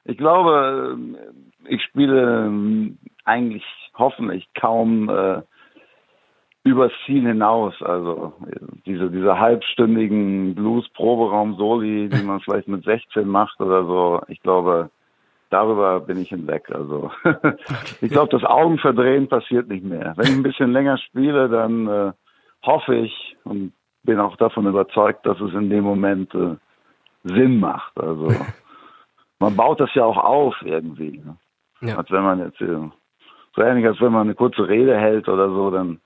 ich 0.04 0.18
glaube, 0.18 0.92
ähm, 0.92 1.16
ich 1.66 1.82
spiele 1.84 2.46
ähm, 2.46 2.98
eigentlich 3.24 3.64
hoffentlich 3.94 4.48
kaum 4.54 5.08
äh, 5.08 5.42
übers 6.64 6.92
Ziel 7.06 7.26
hinaus. 7.26 7.74
Also 7.82 8.34
diese, 8.86 9.10
diese 9.10 9.38
halbstündigen 9.38 10.54
Blues-Proberaum-Soli, 10.54 12.08
die 12.08 12.22
man 12.22 12.40
vielleicht 12.44 12.68
mit 12.68 12.84
16 12.84 13.26
macht 13.26 13.60
oder 13.60 13.84
so, 13.84 14.20
ich 14.28 14.40
glaube, 14.40 14.90
darüber 15.50 16.00
bin 16.00 16.18
ich 16.18 16.28
hinweg. 16.28 16.70
Also 16.70 17.10
ich 18.00 18.10
glaube, 18.10 18.30
das 18.30 18.44
Augenverdrehen 18.44 19.28
passiert 19.28 19.68
nicht 19.68 19.84
mehr. 19.84 20.14
Wenn 20.16 20.26
ich 20.26 20.32
ein 20.32 20.42
bisschen 20.42 20.72
länger 20.72 20.98
spiele, 20.98 21.48
dann 21.48 21.86
äh, 21.86 22.12
hoffe 22.62 22.94
ich 22.94 23.36
und 23.44 23.72
bin 24.02 24.18
auch 24.18 24.36
davon 24.36 24.66
überzeugt, 24.66 25.26
dass 25.26 25.40
es 25.40 25.52
in 25.54 25.70
dem 25.70 25.84
Moment 25.84 26.34
äh, 26.34 26.56
Sinn 27.24 27.60
macht. 27.60 27.98
Also 27.98 28.28
man 29.38 29.56
baut 29.56 29.80
das 29.80 29.94
ja 29.94 30.04
auch 30.04 30.18
auf 30.18 30.56
irgendwie. 30.62 31.18
Ne? 31.18 31.36
Ja. 31.80 31.96
Als 31.96 32.10
wenn 32.10 32.22
man 32.22 32.38
jetzt 32.38 32.58
so 32.58 33.62
ähnlich 33.62 33.86
als 33.86 34.00
wenn 34.00 34.12
man 34.12 34.22
eine 34.22 34.34
kurze 34.34 34.68
Rede 34.68 34.96
hält 34.96 35.28
oder 35.28 35.48
so, 35.48 35.70
dann 35.70 36.00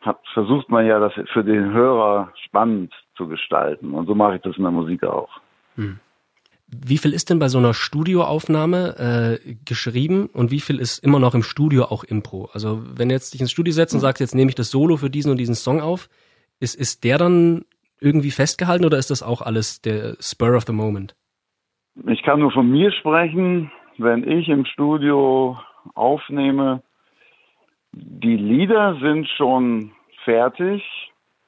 hat, 0.00 0.20
versucht 0.32 0.68
man 0.70 0.86
ja, 0.86 0.98
das 0.98 1.12
für 1.32 1.44
den 1.44 1.72
Hörer 1.72 2.32
spannend 2.44 2.92
zu 3.16 3.28
gestalten. 3.28 3.92
Und 3.92 4.06
so 4.06 4.14
mache 4.14 4.36
ich 4.36 4.42
das 4.42 4.56
in 4.56 4.62
der 4.62 4.72
Musik 4.72 5.04
auch. 5.04 5.28
Hm. 5.76 5.98
Wie 6.72 6.98
viel 6.98 7.12
ist 7.12 7.30
denn 7.30 7.40
bei 7.40 7.48
so 7.48 7.58
einer 7.58 7.74
Studioaufnahme 7.74 9.40
äh, 9.44 9.54
geschrieben 9.64 10.30
und 10.32 10.52
wie 10.52 10.60
viel 10.60 10.78
ist 10.78 10.98
immer 10.98 11.18
noch 11.18 11.34
im 11.34 11.42
Studio 11.42 11.86
auch 11.86 12.04
Impro? 12.04 12.48
Also 12.52 12.82
wenn 12.96 13.10
jetzt 13.10 13.34
dich 13.34 13.40
ins 13.40 13.50
Studio 13.50 13.72
setzt 13.72 13.92
und 13.92 14.00
sagst, 14.00 14.20
jetzt 14.20 14.36
nehme 14.36 14.50
ich 14.50 14.54
das 14.54 14.70
Solo 14.70 14.96
für 14.96 15.10
diesen 15.10 15.32
und 15.32 15.38
diesen 15.38 15.56
Song 15.56 15.80
auf, 15.80 16.08
ist, 16.60 16.76
ist 16.76 17.02
der 17.02 17.18
dann 17.18 17.64
irgendwie 18.00 18.30
festgehalten 18.30 18.84
oder 18.84 18.98
ist 18.98 19.10
das 19.10 19.22
auch 19.22 19.42
alles 19.42 19.82
der 19.82 20.16
Spur 20.20 20.56
of 20.56 20.64
the 20.66 20.72
Moment? 20.72 21.16
Ich 22.06 22.22
kann 22.22 22.38
nur 22.38 22.52
von 22.52 22.70
mir 22.70 22.92
sprechen. 22.92 23.72
Wenn 23.98 24.26
ich 24.26 24.48
im 24.48 24.64
Studio 24.64 25.58
aufnehme, 25.94 26.82
die 27.92 28.36
Lieder 28.36 28.96
sind 29.00 29.28
schon 29.28 29.92
fertig, 30.24 30.82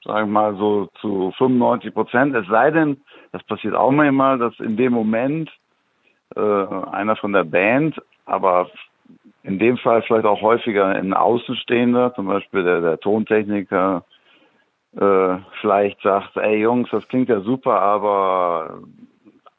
sagen 0.04 0.28
wir 0.28 0.32
mal 0.32 0.56
so 0.56 0.88
zu 1.00 1.32
95 1.38 1.94
Prozent. 1.94 2.34
Es 2.34 2.46
sei 2.48 2.70
denn, 2.70 3.00
das 3.32 3.42
passiert 3.44 3.74
auch 3.74 3.90
manchmal, 3.90 4.38
dass 4.38 4.58
in 4.58 4.76
dem 4.76 4.92
Moment 4.92 5.50
äh, 6.34 6.40
einer 6.40 7.16
von 7.16 7.32
der 7.32 7.44
Band, 7.44 8.00
aber 8.26 8.70
in 9.42 9.58
dem 9.58 9.76
Fall 9.78 10.02
vielleicht 10.02 10.26
auch 10.26 10.40
häufiger 10.40 10.86
ein 10.86 11.14
Außenstehender, 11.14 12.14
zum 12.14 12.26
Beispiel 12.26 12.62
der, 12.62 12.80
der 12.80 12.98
Tontechniker, 12.98 14.04
äh, 14.96 15.36
vielleicht 15.60 16.00
sagt, 16.02 16.36
ey 16.36 16.60
Jungs, 16.60 16.90
das 16.90 17.06
klingt 17.08 17.28
ja 17.28 17.40
super, 17.40 17.80
aber 17.80 18.82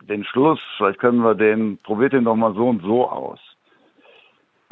den 0.01 0.23
Schluss, 0.25 0.59
vielleicht 0.77 0.99
können 0.99 1.23
wir 1.23 1.35
den, 1.35 1.77
probiert 1.77 2.13
den 2.13 2.25
doch 2.25 2.35
mal 2.35 2.53
so 2.53 2.67
und 2.67 2.81
so 2.81 3.09
aus. 3.09 3.39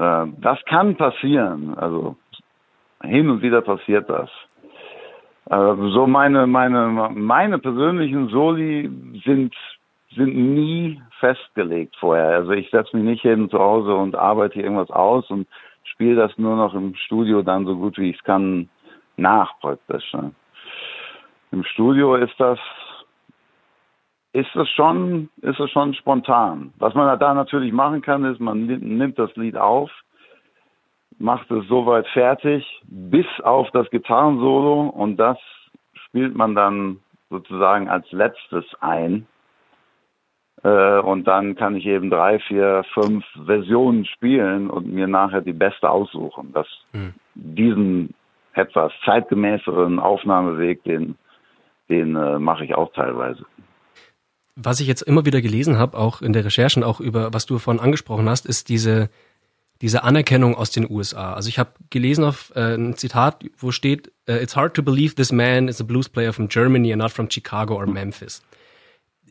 Äh, 0.01 0.27
das 0.39 0.57
kann 0.65 0.95
passieren. 0.95 1.75
Also 1.77 2.15
hin 3.03 3.29
und 3.29 3.41
wieder 3.41 3.61
passiert 3.61 4.09
das. 4.09 4.29
Äh, 5.49 5.75
so 5.93 6.07
meine, 6.07 6.47
meine, 6.47 6.87
meine 7.13 7.59
persönlichen 7.59 8.29
Soli 8.29 8.89
sind, 9.23 9.53
sind 10.15 10.35
nie 10.35 10.99
festgelegt 11.19 11.95
vorher. 11.97 12.29
Also 12.29 12.51
ich 12.51 12.69
setze 12.71 12.97
mich 12.97 13.05
nicht 13.05 13.21
hin 13.21 13.49
zu 13.49 13.59
Hause 13.59 13.93
und 13.93 14.15
arbeite 14.15 14.59
irgendwas 14.59 14.89
aus 14.89 15.29
und 15.29 15.47
spiele 15.83 16.15
das 16.15 16.35
nur 16.37 16.55
noch 16.55 16.73
im 16.73 16.95
Studio 16.95 17.43
dann 17.43 17.65
so 17.65 17.75
gut 17.75 17.97
wie 17.99 18.09
ich 18.09 18.17
es 18.17 18.23
kann 18.23 18.69
nach 19.17 19.59
praktisch. 19.59 20.13
Ne? 20.13 20.31
Im 21.51 21.63
Studio 21.63 22.15
ist 22.15 22.33
das 22.39 22.57
ist 24.33 24.55
es 24.55 24.69
schon, 24.69 25.29
ist 25.41 25.59
es 25.59 25.69
schon 25.71 25.93
spontan. 25.93 26.73
Was 26.77 26.93
man 26.93 27.19
da 27.19 27.33
natürlich 27.33 27.73
machen 27.73 28.01
kann, 28.01 28.23
ist, 28.25 28.39
man 28.39 28.65
nimmt 28.65 29.19
das 29.19 29.35
Lied 29.35 29.57
auf, 29.57 29.91
macht 31.19 31.51
es 31.51 31.67
soweit 31.67 32.07
fertig, 32.07 32.65
bis 32.83 33.25
auf 33.43 33.69
das 33.71 33.89
Gitarrensolo 33.89 34.87
und 34.87 35.17
das 35.17 35.37
spielt 35.93 36.35
man 36.35 36.55
dann 36.55 36.99
sozusagen 37.29 37.89
als 37.89 38.09
letztes 38.11 38.65
ein. 38.79 39.27
Äh, 40.63 40.99
und 40.99 41.25
dann 41.25 41.55
kann 41.55 41.75
ich 41.75 41.85
eben 41.85 42.09
drei, 42.09 42.39
vier, 42.39 42.83
fünf 42.93 43.25
Versionen 43.45 44.05
spielen 44.05 44.69
und 44.69 44.93
mir 44.93 45.07
nachher 45.07 45.41
die 45.41 45.53
beste 45.53 45.89
aussuchen. 45.89 46.51
Das, 46.53 46.67
hm. 46.91 47.13
Diesen 47.33 48.13
etwas 48.53 48.91
zeitgemäßeren 49.05 49.99
Aufnahmeweg, 49.99 50.83
den, 50.83 51.15
den 51.89 52.15
äh, 52.15 52.39
mache 52.39 52.65
ich 52.65 52.75
auch 52.75 52.91
teilweise 52.93 53.45
was 54.63 54.79
ich 54.79 54.87
jetzt 54.87 55.01
immer 55.01 55.25
wieder 55.25 55.41
gelesen 55.41 55.77
habe, 55.77 55.97
auch 55.97 56.21
in 56.21 56.33
der 56.33 56.45
Recherchen, 56.45 56.83
auch 56.83 56.99
über 56.99 57.33
was 57.33 57.45
du 57.45 57.59
vorhin 57.59 57.81
angesprochen 57.81 58.29
hast, 58.29 58.45
ist 58.45 58.69
diese 58.69 59.09
diese 59.81 60.03
Anerkennung 60.03 60.55
aus 60.55 60.69
den 60.69 60.89
USA. 60.89 61.33
Also 61.33 61.49
ich 61.49 61.57
habe 61.57 61.71
gelesen 61.89 62.23
auf 62.23 62.51
äh, 62.55 62.75
ein 62.75 62.95
Zitat, 62.97 63.43
wo 63.57 63.71
steht, 63.71 64.11
uh, 64.29 64.33
"It's 64.33 64.55
hard 64.55 64.75
to 64.75 64.83
believe 64.83 65.15
this 65.15 65.31
man 65.31 65.67
is 65.67 65.81
a 65.81 65.83
blues 65.83 66.07
player 66.07 66.33
from 66.33 66.47
Germany 66.49 66.93
and 66.93 67.01
not 67.01 67.11
from 67.11 67.29
Chicago 67.29 67.75
or 67.75 67.87
Memphis." 67.87 68.43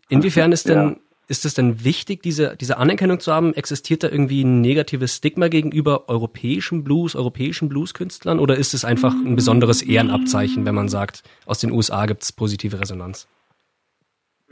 Inwiefern 0.08 0.50
ist 0.50 0.68
denn 0.68 0.78
ja. 0.78 0.96
ist 1.28 1.44
es 1.44 1.54
denn 1.54 1.84
wichtig, 1.84 2.24
diese 2.24 2.56
diese 2.60 2.78
Anerkennung 2.78 3.20
zu 3.20 3.32
haben? 3.32 3.54
Existiert 3.54 4.02
da 4.02 4.08
irgendwie 4.08 4.42
ein 4.42 4.60
negatives 4.60 5.16
Stigma 5.16 5.46
gegenüber 5.46 6.08
europäischen 6.08 6.82
Blues, 6.82 7.14
europäischen 7.14 7.68
Blueskünstlern, 7.68 8.40
oder 8.40 8.56
ist 8.56 8.74
es 8.74 8.84
einfach 8.84 9.14
ein 9.14 9.36
besonderes 9.36 9.82
Ehrenabzeichen, 9.82 10.64
wenn 10.66 10.74
man 10.74 10.88
sagt, 10.88 11.22
aus 11.46 11.60
den 11.60 11.70
USA 11.70 12.06
gibt 12.06 12.24
es 12.24 12.32
positive 12.32 12.80
Resonanz? 12.80 13.28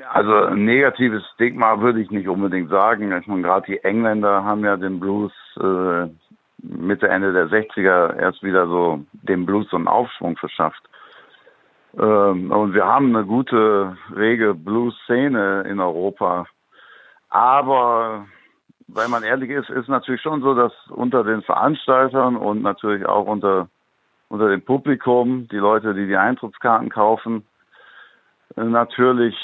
Also 0.07 0.33
ein 0.45 0.65
negatives 0.65 1.25
Stigma 1.35 1.81
würde 1.81 2.01
ich 2.01 2.11
nicht 2.11 2.29
unbedingt 2.29 2.71
sagen. 2.71 3.17
Ich 3.17 3.27
meine, 3.27 3.43
gerade 3.43 3.67
die 3.67 3.83
Engländer 3.83 4.45
haben 4.45 4.65
ja 4.65 4.77
den 4.77 5.01
Blues 5.01 5.33
äh, 5.61 6.07
Mitte, 6.59 7.09
Ende 7.09 7.33
der 7.33 7.49
60er 7.49 8.17
erst 8.17 8.43
wieder 8.43 8.67
so 8.67 9.05
dem 9.13 9.45
Blues 9.45 9.69
so 9.71 9.77
einen 9.77 9.89
Aufschwung 9.89 10.37
verschafft. 10.37 10.83
Ähm, 11.97 12.53
und 12.53 12.75
wir 12.75 12.87
haben 12.87 13.15
eine 13.15 13.27
gute, 13.27 13.97
rege 14.15 14.55
Blues-Szene 14.55 15.65
in 15.69 15.81
Europa. 15.81 16.47
Aber, 17.29 18.27
wenn 18.87 19.11
man 19.11 19.23
ehrlich 19.23 19.51
ist, 19.51 19.69
ist 19.69 19.89
natürlich 19.89 20.23
schon 20.23 20.43
so, 20.43 20.55
dass 20.55 20.73
unter 20.91 21.25
den 21.25 21.43
Veranstaltern 21.43 22.37
und 22.37 22.63
natürlich 22.63 23.05
auch 23.05 23.27
unter, 23.27 23.69
unter 24.29 24.49
dem 24.49 24.63
Publikum, 24.63 25.49
die 25.49 25.57
Leute, 25.57 25.95
die 25.95 26.07
die 26.07 26.17
Eintrittskarten 26.17 26.89
kaufen, 26.89 27.45
natürlich 28.57 29.37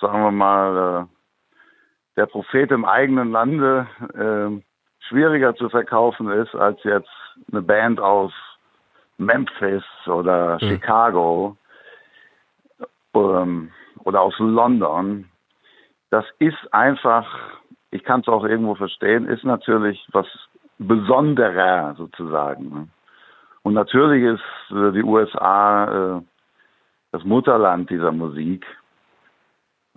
sagen 0.00 0.22
wir 0.22 0.30
mal, 0.30 1.06
äh, 1.06 2.16
der 2.16 2.26
Prophet 2.26 2.70
im 2.70 2.84
eigenen 2.84 3.30
Lande 3.30 3.86
äh, 4.14 4.62
schwieriger 5.08 5.54
zu 5.54 5.68
verkaufen 5.68 6.30
ist 6.30 6.54
als 6.54 6.82
jetzt 6.84 7.10
eine 7.50 7.62
Band 7.62 8.00
aus 8.00 8.32
Memphis 9.18 9.84
oder 10.06 10.54
mhm. 10.54 10.68
Chicago 10.68 11.56
ähm, 13.14 13.70
oder 14.04 14.22
aus 14.22 14.34
London. 14.38 15.26
Das 16.10 16.24
ist 16.38 16.72
einfach, 16.72 17.26
ich 17.90 18.02
kann 18.04 18.20
es 18.20 18.28
auch 18.28 18.44
irgendwo 18.44 18.74
verstehen, 18.74 19.26
ist 19.26 19.44
natürlich 19.44 20.06
was 20.12 20.26
Besonderer 20.78 21.94
sozusagen. 21.96 22.70
Ne? 22.70 22.88
Und 23.62 23.74
natürlich 23.74 24.24
ist 24.24 24.76
äh, 24.76 24.92
die 24.92 25.02
USA 25.02 26.16
äh, 26.16 26.22
das 27.12 27.24
Mutterland 27.24 27.90
dieser 27.90 28.12
Musik 28.12 28.64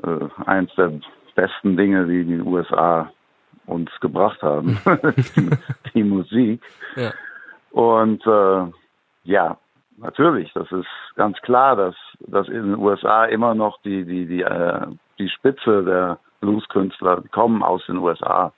äh, 0.02 0.28
eins 0.46 0.74
der 0.76 0.92
besten 1.36 1.78
Dinge, 1.78 2.06
die 2.06 2.24
die 2.24 2.42
USA 2.42 3.12
uns 3.66 3.90
gebracht 4.02 4.42
haben, 4.42 4.80
die 5.94 6.04
Musik. 6.04 6.62
Ja. 6.96 7.12
Und 7.72 8.26
äh, 8.26 8.72
ja, 9.24 9.58
natürlich, 9.98 10.52
das 10.54 10.72
ist 10.72 10.88
ganz 11.16 11.38
klar, 11.42 11.76
dass, 11.76 11.96
dass 12.20 12.48
in 12.48 12.72
den 12.72 12.78
USA 12.78 13.26
immer 13.26 13.56
noch 13.56 13.82
die, 13.82 14.06
die, 14.06 14.26
die, 14.26 14.42
äh, 14.42 14.88
die 15.18 15.30
Spitze 15.30 15.84
der 15.84 16.20
Blueskünstler 16.42 17.24
kommen 17.32 17.64
aus 17.64 17.86
den 17.86 17.98
USA. 17.98 18.52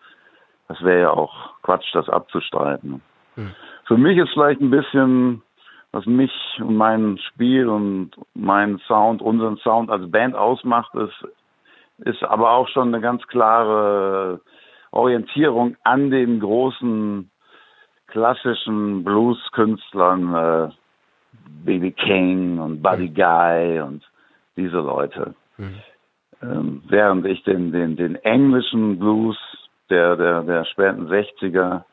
Das 0.67 0.81
wäre 0.83 1.01
ja 1.01 1.09
auch 1.11 1.53
Quatsch, 1.61 1.93
das 1.93 2.09
abzustreiten. 2.09 3.01
Hm. 3.35 3.51
Für 3.85 3.97
mich 3.97 4.17
ist 4.17 4.31
vielleicht 4.33 4.61
ein 4.61 4.71
bisschen, 4.71 5.43
was 5.95 6.05
mich 6.05 6.31
und 6.59 6.75
mein 6.75 7.17
Spiel 7.19 7.69
und 7.69 8.11
mein 8.33 8.79
Sound, 8.79 9.21
unseren 9.21 9.55
Sound 9.57 9.89
als 9.89 10.11
Band 10.11 10.35
ausmacht, 10.35 10.93
ist, 10.93 11.25
ist 11.99 12.21
aber 12.21 12.51
auch 12.51 12.67
schon 12.67 12.89
eine 12.89 12.99
ganz 12.99 13.25
klare 13.27 14.41
Orientierung 14.91 15.77
an 15.83 16.11
den 16.11 16.41
großen 16.41 17.31
klassischen 18.07 19.05
Blues-Künstlern, 19.05 20.35
äh, 20.35 20.69
B.B. 21.63 21.91
King 21.91 22.59
und 22.59 22.81
Buddy 22.81 23.07
Guy 23.07 23.79
und 23.79 24.03
diese 24.57 24.79
Leute. 24.79 25.33
Mhm. 25.57 25.79
Ähm, 26.41 26.83
während 26.89 27.25
ich 27.25 27.41
den, 27.45 27.71
den, 27.71 27.95
den 27.95 28.15
englischen 28.15 28.99
Blues 28.99 29.37
der, 29.89 30.17
der, 30.17 30.43
der 30.43 30.65
späten 30.65 31.07
60er 31.07 31.85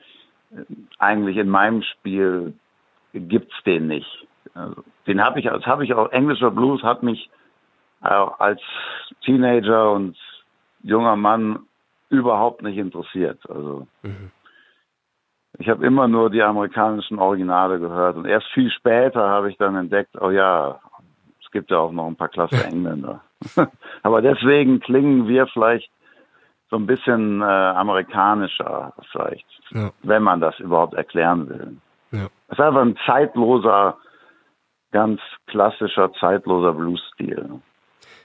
eigentlich 0.98 1.36
in 1.36 1.48
meinem 1.48 1.82
Spiel 1.82 2.54
gibt's 3.12 3.54
den 3.64 3.86
nicht. 3.86 4.26
Also, 4.54 4.82
den 5.06 5.22
habe 5.22 5.38
ich, 5.40 5.46
das 5.46 5.66
habe 5.66 5.84
ich 5.84 5.94
auch, 5.94 6.10
englischer 6.12 6.50
Blues 6.50 6.82
hat 6.82 7.02
mich 7.02 7.30
als 8.02 8.60
Teenager 9.24 9.92
und 9.92 10.16
junger 10.82 11.16
Mann 11.16 11.60
überhaupt 12.08 12.62
nicht 12.62 12.76
interessiert. 12.76 13.38
Also 13.48 13.86
mhm. 14.02 14.30
ich 15.58 15.68
habe 15.68 15.86
immer 15.86 16.08
nur 16.08 16.30
die 16.30 16.42
amerikanischen 16.42 17.18
Originale 17.18 17.78
gehört 17.78 18.16
und 18.16 18.26
erst 18.26 18.48
viel 18.48 18.70
später 18.70 19.28
habe 19.28 19.50
ich 19.50 19.56
dann 19.56 19.76
entdeckt, 19.76 20.20
oh 20.20 20.30
ja, 20.30 20.80
es 21.42 21.50
gibt 21.52 21.70
ja 21.70 21.78
auch 21.78 21.92
noch 21.92 22.06
ein 22.06 22.16
paar 22.16 22.28
klasse 22.28 22.64
Engländer. 22.70 23.22
Aber 24.02 24.20
deswegen 24.20 24.80
klingen 24.80 25.26
wir 25.28 25.46
vielleicht 25.46 25.90
so 26.70 26.76
ein 26.76 26.86
bisschen 26.86 27.40
äh, 27.40 27.44
amerikanischer, 27.44 28.94
vielleicht, 29.10 29.46
ja. 29.70 29.90
wenn 30.02 30.22
man 30.22 30.40
das 30.40 30.58
überhaupt 30.58 30.94
erklären 30.94 31.48
will. 31.48 31.76
Ja. 32.12 32.28
Es 32.48 32.58
ist 32.58 32.60
einfach 32.60 32.82
ein 32.82 32.96
zeitloser, 33.06 33.96
ganz 34.92 35.20
klassischer, 35.46 36.12
zeitloser 36.20 36.72
Blues-Stil. 36.72 37.60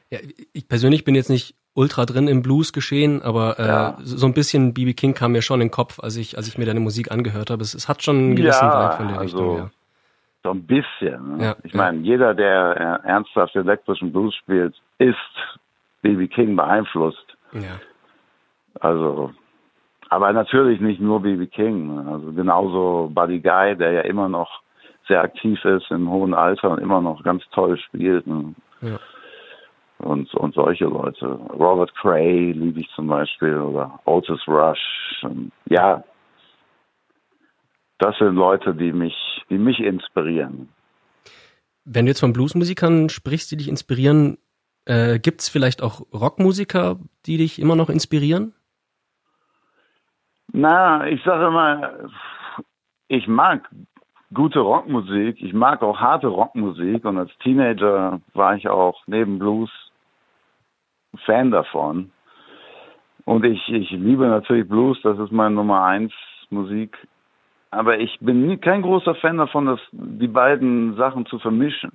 Ja, 0.10 0.20
ich 0.54 0.68
persönlich 0.68 1.04
bin 1.04 1.16
jetzt 1.16 1.30
nicht 1.30 1.56
ultra 1.74 2.06
drin 2.06 2.28
im 2.28 2.42
Blues 2.42 2.74
geschehen, 2.74 3.22
aber 3.22 3.60
äh, 3.60 3.68
ja. 3.68 3.98
so 4.00 4.26
ein 4.26 4.34
bisschen 4.34 4.74
BB 4.74 4.96
King 4.96 5.14
kam 5.14 5.34
mir 5.34 5.42
schon 5.42 5.62
in 5.62 5.68
den 5.68 5.72
Kopf, 5.72 6.00
als 6.00 6.18
ich 6.18 6.38
als 6.38 6.48
ich 6.48 6.58
mir 6.58 6.66
deine 6.66 6.80
Musik 6.80 7.12
angehört 7.12 7.50
habe. 7.50 7.62
Es, 7.62 7.74
es 7.74 7.88
hat 7.88 8.04
schon 8.04 8.18
einen 8.18 8.36
gewissen 8.36 8.66
ja, 8.66 8.86
Vibe 8.86 8.98
von 8.98 9.08
der 9.08 9.20
also, 9.20 9.38
Richtung. 9.38 9.58
Ja. 9.58 9.70
So 10.44 10.52
ein 10.52 10.64
bisschen. 10.64 11.38
Ne? 11.38 11.44
Ja, 11.44 11.56
ich 11.64 11.74
meine, 11.74 12.00
jeder, 12.00 12.34
der 12.34 13.02
äh, 13.04 13.08
ernsthaft 13.08 13.56
elektrischen 13.56 14.12
Blues 14.12 14.34
spielt, 14.36 14.76
ist 14.98 15.16
BB 16.02 16.34
King 16.34 16.56
beeinflusst. 16.56 17.38
Ja. 17.54 17.80
Also, 18.80 19.34
aber 20.10 20.34
natürlich 20.34 20.80
nicht 20.80 21.02
nur 21.02 21.22
BB 21.22 21.52
King. 21.52 22.08
Also 22.08 22.32
genauso 22.34 23.12
Buddy 23.14 23.40
Guy, 23.40 23.76
der 23.76 23.92
ja 23.92 24.02
immer 24.02 24.30
noch 24.30 24.62
sehr 25.08 25.22
aktiv 25.22 25.64
ist 25.66 25.90
im 25.92 26.10
hohen 26.10 26.34
Alter 26.34 26.72
und 26.72 26.80
immer 26.80 27.02
noch 27.02 27.24
ganz 27.24 27.44
toll 27.52 27.78
spielt. 27.78 28.28
Ne? 28.28 28.54
Ja 28.82 29.00
und, 30.00 30.34
und 30.36 30.54
solche 30.54 30.86
Leute. 30.86 31.26
Robert 31.26 31.94
Cray 31.96 32.52
liebe 32.52 32.80
ich 32.80 32.90
zum 32.96 33.08
Beispiel 33.08 33.58
oder 33.58 34.00
Otis 34.06 34.40
Rush. 34.48 35.24
Und 35.24 35.52
ja, 35.70 36.04
das 38.00 38.18
sind 38.20 38.36
Leute, 38.36 38.76
die 38.76 38.92
mich, 38.92 39.16
die 39.50 39.58
mich 39.58 39.80
inspirieren. 39.80 40.70
Wenn 41.86 42.06
du 42.06 42.12
jetzt 42.12 42.20
von 42.20 42.34
Bluesmusikern 42.34 43.10
sprichst, 43.10 43.52
die 43.52 43.58
dich 43.58 43.70
inspirieren, 43.70 44.38
äh, 44.86 45.20
gibt 45.20 45.42
es 45.42 45.50
vielleicht 45.50 45.82
auch 45.82 46.02
Rockmusiker, 46.14 47.00
die 47.26 47.38
dich 47.38 47.60
immer 47.60 47.76
noch 47.76 47.90
inspirieren? 47.90 48.54
Na, 50.60 51.08
ich 51.08 51.24
sage 51.24 51.46
immer, 51.46 52.10
ich 53.10 53.28
mag 53.28 53.70
gute 54.34 54.60
Rockmusik, 54.60 55.40
ich 55.40 55.54
mag 55.54 55.84
auch 55.84 56.00
harte 56.00 56.26
Rockmusik 56.26 57.06
und 57.06 57.20
als 57.20 57.30
Teenager 57.44 58.20
war 58.34 58.56
ich 58.56 58.68
auch 58.68 59.00
neben 59.06 59.38
Blues 59.38 59.70
Fan 61.26 61.52
davon. 61.52 62.12
Und 63.26 63.46
ich, 63.46 63.70
ich 63.70 63.92
liebe 63.92 64.26
natürlich 64.26 64.68
Blues, 64.68 65.00
das 65.04 65.20
ist 65.20 65.32
meine 65.32 65.54
Nummer 65.54 65.84
eins 65.84 66.12
Musik. 66.50 66.98
Aber 67.70 68.00
ich 68.00 68.18
bin 68.20 68.48
nie, 68.48 68.58
kein 68.58 68.82
großer 68.82 69.14
Fan 69.14 69.38
davon, 69.38 69.68
dass 69.68 69.80
die 69.92 70.28
beiden 70.28 70.96
Sachen 70.96 71.28
zu 71.28 71.38
vermischen. 71.38 71.92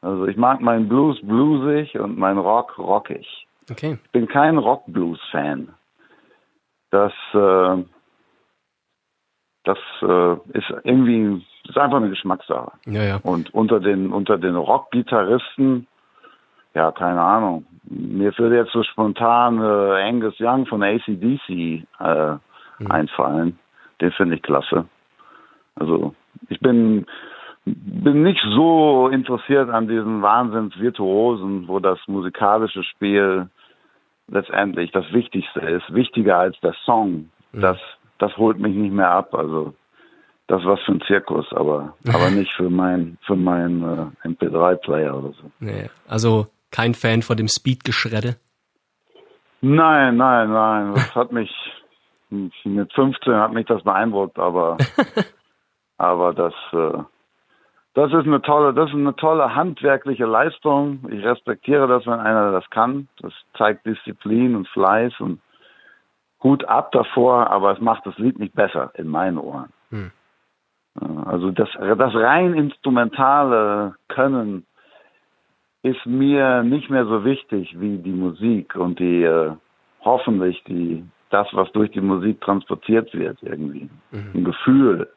Also 0.00 0.26
ich 0.26 0.36
mag 0.36 0.60
meinen 0.60 0.88
Blues 0.88 1.20
bluesig 1.22 1.96
und 2.00 2.18
meinen 2.18 2.38
Rock 2.38 2.76
rockig. 2.78 3.46
Okay. 3.70 3.96
Ich 4.04 4.10
bin 4.10 4.26
kein 4.26 4.58
Rock-Blues-Fan. 4.58 5.72
Das, 6.92 7.12
äh, 7.34 7.84
das 9.64 9.78
äh, 10.02 10.32
ist 10.56 10.72
irgendwie, 10.84 11.44
ist 11.68 11.78
einfach 11.78 11.96
eine 11.96 12.10
Geschmackssache. 12.10 12.72
Ja, 12.86 13.02
ja. 13.02 13.20
Und 13.24 13.52
unter 13.52 13.80
den, 13.80 14.12
unter 14.12 14.38
den 14.38 14.54
Rock-Gitarristen, 14.54 15.88
ja, 16.74 16.92
keine 16.92 17.20
Ahnung 17.20 17.66
mir 17.84 18.36
würde 18.38 18.56
jetzt 18.56 18.72
so 18.72 18.82
spontan 18.82 19.58
äh, 19.58 20.08
Angus 20.08 20.34
Young 20.38 20.66
von 20.66 20.82
ACDC 20.82 21.48
äh, 21.48 21.82
mhm. 21.98 22.38
einfallen. 22.88 23.58
Den 24.00 24.12
finde 24.12 24.36
ich 24.36 24.42
klasse. 24.42 24.86
Also 25.74 26.14
ich 26.48 26.60
bin 26.60 27.06
bin 27.64 28.24
nicht 28.24 28.42
so 28.56 29.08
interessiert 29.08 29.70
an 29.70 29.86
diesen 29.86 30.20
Wahnsinns-Virtuosen, 30.20 31.68
wo 31.68 31.78
das 31.78 31.98
musikalische 32.08 32.82
Spiel 32.82 33.48
letztendlich 34.32 34.90
das 34.90 35.04
Wichtigste 35.12 35.60
ist, 35.60 35.94
wichtiger 35.94 36.38
als 36.38 36.58
der 36.60 36.74
Song. 36.84 37.30
Mhm. 37.52 37.60
Das, 37.60 37.78
das 38.18 38.36
holt 38.36 38.58
mich 38.58 38.74
nicht 38.74 38.92
mehr 38.92 39.10
ab. 39.10 39.34
Also 39.34 39.74
das 40.48 40.64
was 40.64 40.80
für 40.80 40.92
ein 40.92 41.02
Zirkus, 41.06 41.46
aber, 41.52 41.94
aber 42.08 42.30
nicht 42.34 42.50
für 42.56 42.70
mein, 42.70 43.18
für 43.26 43.36
mein 43.36 43.82
äh, 44.24 44.28
MP3-Player 44.28 45.16
oder 45.16 45.32
so. 45.32 45.50
Nee, 45.60 45.90
also 46.08 46.46
kein 46.70 46.94
Fan 46.94 47.22
von 47.22 47.36
dem 47.36 47.48
Speed-Geschredde? 47.48 48.36
Nein, 49.60 50.16
nein, 50.16 50.52
nein. 50.52 50.94
Das 50.94 51.14
hat 51.14 51.30
mich 51.30 51.50
mit 52.64 52.92
15 52.94 53.34
hat 53.34 53.52
mich 53.52 53.66
das 53.66 53.82
beeindruckt, 53.82 54.38
aber 54.38 54.78
aber 55.98 56.32
das 56.32 56.54
äh, 56.72 56.98
das 57.94 58.12
ist 58.12 58.26
eine 58.26 58.40
tolle, 58.40 58.72
das 58.72 58.88
ist 58.88 58.96
eine 58.96 59.14
tolle 59.16 59.54
handwerkliche 59.54 60.24
Leistung. 60.24 61.04
Ich 61.10 61.24
respektiere 61.24 61.86
das, 61.88 62.06
wenn 62.06 62.20
einer 62.20 62.52
das 62.52 62.68
kann. 62.70 63.08
Das 63.20 63.32
zeigt 63.56 63.84
Disziplin 63.84 64.56
und 64.56 64.68
Fleiß 64.68 65.20
und 65.20 65.40
Hut 66.42 66.64
ab 66.64 66.92
davor, 66.92 67.50
aber 67.50 67.72
es 67.72 67.80
macht 67.80 68.06
das 68.06 68.16
Lied 68.18 68.38
nicht 68.38 68.54
besser 68.54 68.90
in 68.94 69.08
meinen 69.08 69.38
Ohren. 69.38 69.72
Hm. 69.90 70.10
Also 71.24 71.50
das, 71.50 71.68
das 71.72 72.14
rein 72.14 72.54
instrumentale 72.54 73.94
Können 74.08 74.66
ist 75.82 76.04
mir 76.06 76.62
nicht 76.62 76.90
mehr 76.90 77.06
so 77.06 77.24
wichtig 77.24 77.78
wie 77.80 77.98
die 77.98 78.12
Musik 78.12 78.76
und 78.76 78.98
die 78.98 79.22
äh, 79.22 79.52
hoffentlich 80.00 80.62
die 80.64 81.04
das, 81.30 81.48
was 81.52 81.70
durch 81.72 81.90
die 81.90 82.00
Musik 82.00 82.40
transportiert 82.40 83.12
wird 83.14 83.38
irgendwie. 83.42 83.88
Mhm. 84.10 84.30
Ein 84.34 84.44
Gefühl. 84.44 85.08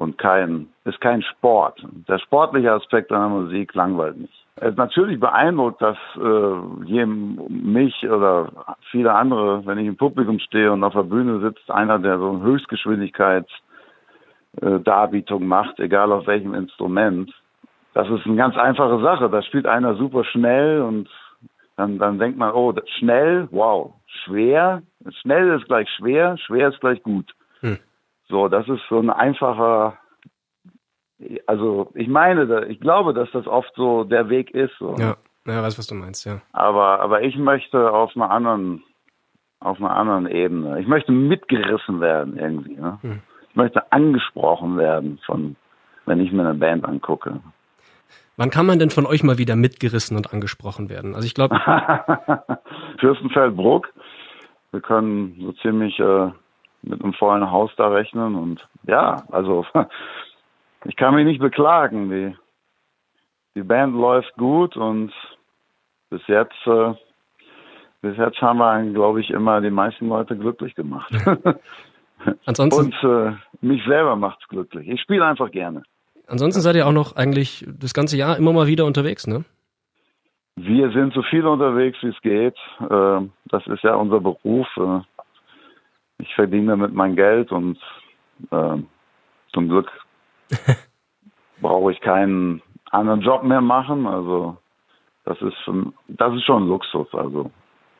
Und 0.00 0.16
kein, 0.16 0.68
ist 0.86 0.98
kein 1.02 1.20
Sport. 1.20 1.86
Der 2.08 2.18
sportliche 2.20 2.72
Aspekt 2.72 3.12
einer 3.12 3.28
Musik 3.28 3.74
langweilt 3.74 4.16
mich. 4.16 4.46
Natürlich 4.76 5.20
beeindruckt, 5.20 5.82
dass 5.82 5.98
äh, 6.16 7.04
mich 7.06 8.08
oder 8.08 8.50
viele 8.90 9.12
andere, 9.12 9.66
wenn 9.66 9.76
ich 9.76 9.86
im 9.86 9.98
Publikum 9.98 10.38
stehe 10.38 10.72
und 10.72 10.82
auf 10.84 10.94
der 10.94 11.02
Bühne 11.02 11.40
sitzt, 11.40 11.70
einer, 11.70 11.98
der 11.98 12.18
so 12.18 12.30
eine 12.30 12.40
Höchstgeschwindigkeits 12.40 13.50
äh, 14.62 15.38
macht, 15.38 15.78
egal 15.80 16.12
auf 16.12 16.26
welchem 16.26 16.54
Instrument, 16.54 17.30
das 17.92 18.08
ist 18.08 18.24
eine 18.24 18.36
ganz 18.36 18.56
einfache 18.56 19.02
Sache. 19.02 19.28
Da 19.28 19.42
spielt 19.42 19.66
einer 19.66 19.96
super 19.96 20.24
schnell 20.24 20.80
und 20.80 21.10
dann, 21.76 21.98
dann 21.98 22.18
denkt 22.18 22.38
man, 22.38 22.52
oh, 22.52 22.72
schnell, 22.98 23.48
wow, 23.50 23.92
schwer, 24.24 24.80
schnell 25.20 25.58
ist 25.58 25.66
gleich 25.66 25.90
schwer, 25.98 26.38
schwer 26.38 26.70
ist 26.70 26.80
gleich 26.80 27.02
gut. 27.02 27.34
Hm. 27.60 27.76
So, 28.30 28.48
das 28.48 28.68
ist 28.68 28.80
so 28.88 28.98
ein 28.98 29.10
einfacher, 29.10 29.98
also 31.46 31.90
ich 31.94 32.08
meine, 32.08 32.66
ich 32.66 32.80
glaube, 32.80 33.12
dass 33.12 33.30
das 33.32 33.46
oft 33.46 33.72
so 33.74 34.04
der 34.04 34.28
Weg 34.30 34.52
ist. 34.52 34.72
So. 34.78 34.94
Ja, 34.98 35.16
ja, 35.46 35.62
weiß, 35.62 35.78
was 35.78 35.88
du 35.88 35.94
meinst, 35.94 36.24
ja. 36.24 36.40
Aber, 36.52 37.00
aber 37.00 37.22
ich 37.22 37.36
möchte 37.36 37.92
auf 37.92 38.14
einer 38.14 38.30
anderen, 38.30 38.84
auf 39.58 39.78
einer 39.78 39.94
anderen 39.96 40.26
Ebene. 40.28 40.80
Ich 40.80 40.86
möchte 40.86 41.12
mitgerissen 41.12 42.00
werden 42.00 42.38
irgendwie. 42.38 42.76
Ne? 42.76 42.98
Hm. 43.02 43.20
Ich 43.50 43.56
möchte 43.56 43.90
angesprochen 43.90 44.78
werden 44.78 45.18
von, 45.26 45.56
wenn 46.06 46.20
ich 46.20 46.30
mir 46.30 46.42
eine 46.42 46.54
Band 46.54 46.84
angucke. 46.84 47.40
Wann 48.36 48.50
kann 48.50 48.64
man 48.64 48.78
denn 48.78 48.90
von 48.90 49.06
euch 49.06 49.22
mal 49.22 49.38
wieder 49.38 49.56
mitgerissen 49.56 50.16
und 50.16 50.32
angesprochen 50.32 50.88
werden? 50.88 51.14
Also 51.14 51.26
ich 51.26 51.34
glaube. 51.34 51.60
Fürstenfeldbruck. 53.00 53.92
Wir 54.70 54.80
können 54.80 55.36
so 55.40 55.52
ziemlich 55.52 55.98
äh, 55.98 56.30
mit 56.82 57.02
einem 57.02 57.12
vollen 57.14 57.50
Haus 57.50 57.70
da 57.76 57.88
rechnen 57.88 58.34
und 58.34 58.66
ja, 58.86 59.24
also 59.30 59.66
ich 60.84 60.96
kann 60.96 61.14
mich 61.14 61.26
nicht 61.26 61.40
beklagen. 61.40 62.10
Die, 62.10 62.36
die 63.54 63.62
Band 63.62 63.94
läuft 63.94 64.34
gut 64.36 64.76
und 64.76 65.12
bis 66.10 66.26
jetzt, 66.26 66.66
äh, 66.66 66.94
bis 68.02 68.16
jetzt 68.16 68.40
haben 68.40 68.58
wir, 68.58 68.82
glaube 68.92 69.20
ich, 69.20 69.30
immer 69.30 69.60
die 69.60 69.70
meisten 69.70 70.08
Leute 70.08 70.36
glücklich 70.36 70.74
gemacht. 70.74 71.12
Ansonsten. 72.46 72.92
Und 72.92 73.04
äh, 73.04 73.32
mich 73.60 73.82
selber 73.84 74.16
macht's 74.16 74.46
glücklich. 74.48 74.88
Ich 74.88 75.00
spiele 75.00 75.24
einfach 75.24 75.50
gerne. 75.50 75.82
Ansonsten 76.26 76.60
seid 76.60 76.76
ihr 76.76 76.86
auch 76.86 76.92
noch 76.92 77.16
eigentlich 77.16 77.66
das 77.68 77.92
ganze 77.92 78.16
Jahr 78.16 78.36
immer 78.36 78.52
mal 78.52 78.66
wieder 78.66 78.84
unterwegs, 78.84 79.26
ne? 79.26 79.44
Wir 80.56 80.90
sind 80.90 81.14
so 81.14 81.22
viel 81.22 81.46
unterwegs, 81.46 81.98
wie 82.02 82.08
es 82.08 82.20
geht. 82.20 82.56
Ähm, 82.90 83.32
das 83.46 83.66
ist 83.66 83.82
ja 83.82 83.94
unser 83.94 84.20
Beruf. 84.20 84.68
Äh, 86.20 86.22
ich 86.22 86.34
verdiene 86.34 86.72
damit 86.72 86.92
mein 86.94 87.16
Geld 87.16 87.52
und 87.52 87.78
ähm, 88.52 88.86
zum 89.52 89.68
Glück 89.68 89.90
brauche 91.60 91.92
ich 91.92 92.00
keinen 92.00 92.62
anderen 92.90 93.20
Job 93.20 93.42
mehr 93.42 93.60
machen. 93.60 94.06
Also 94.06 94.56
das 95.24 95.40
ist 95.42 95.58
schon, 95.64 95.94
das 96.08 96.34
ist 96.34 96.44
schon 96.44 96.68
Luxus. 96.68 97.08
Also 97.12 97.50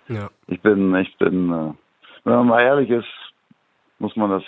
ja. 0.09 0.29
ich 0.47 0.61
bin, 0.61 0.95
ich 0.97 1.17
bin, 1.19 1.51
äh, 1.51 1.73
wenn 2.25 2.35
man 2.37 2.47
mal 2.47 2.63
ehrlich 2.63 2.91
ist, 2.91 3.09
muss 3.99 4.17
man 4.17 4.31
das 4.31 4.45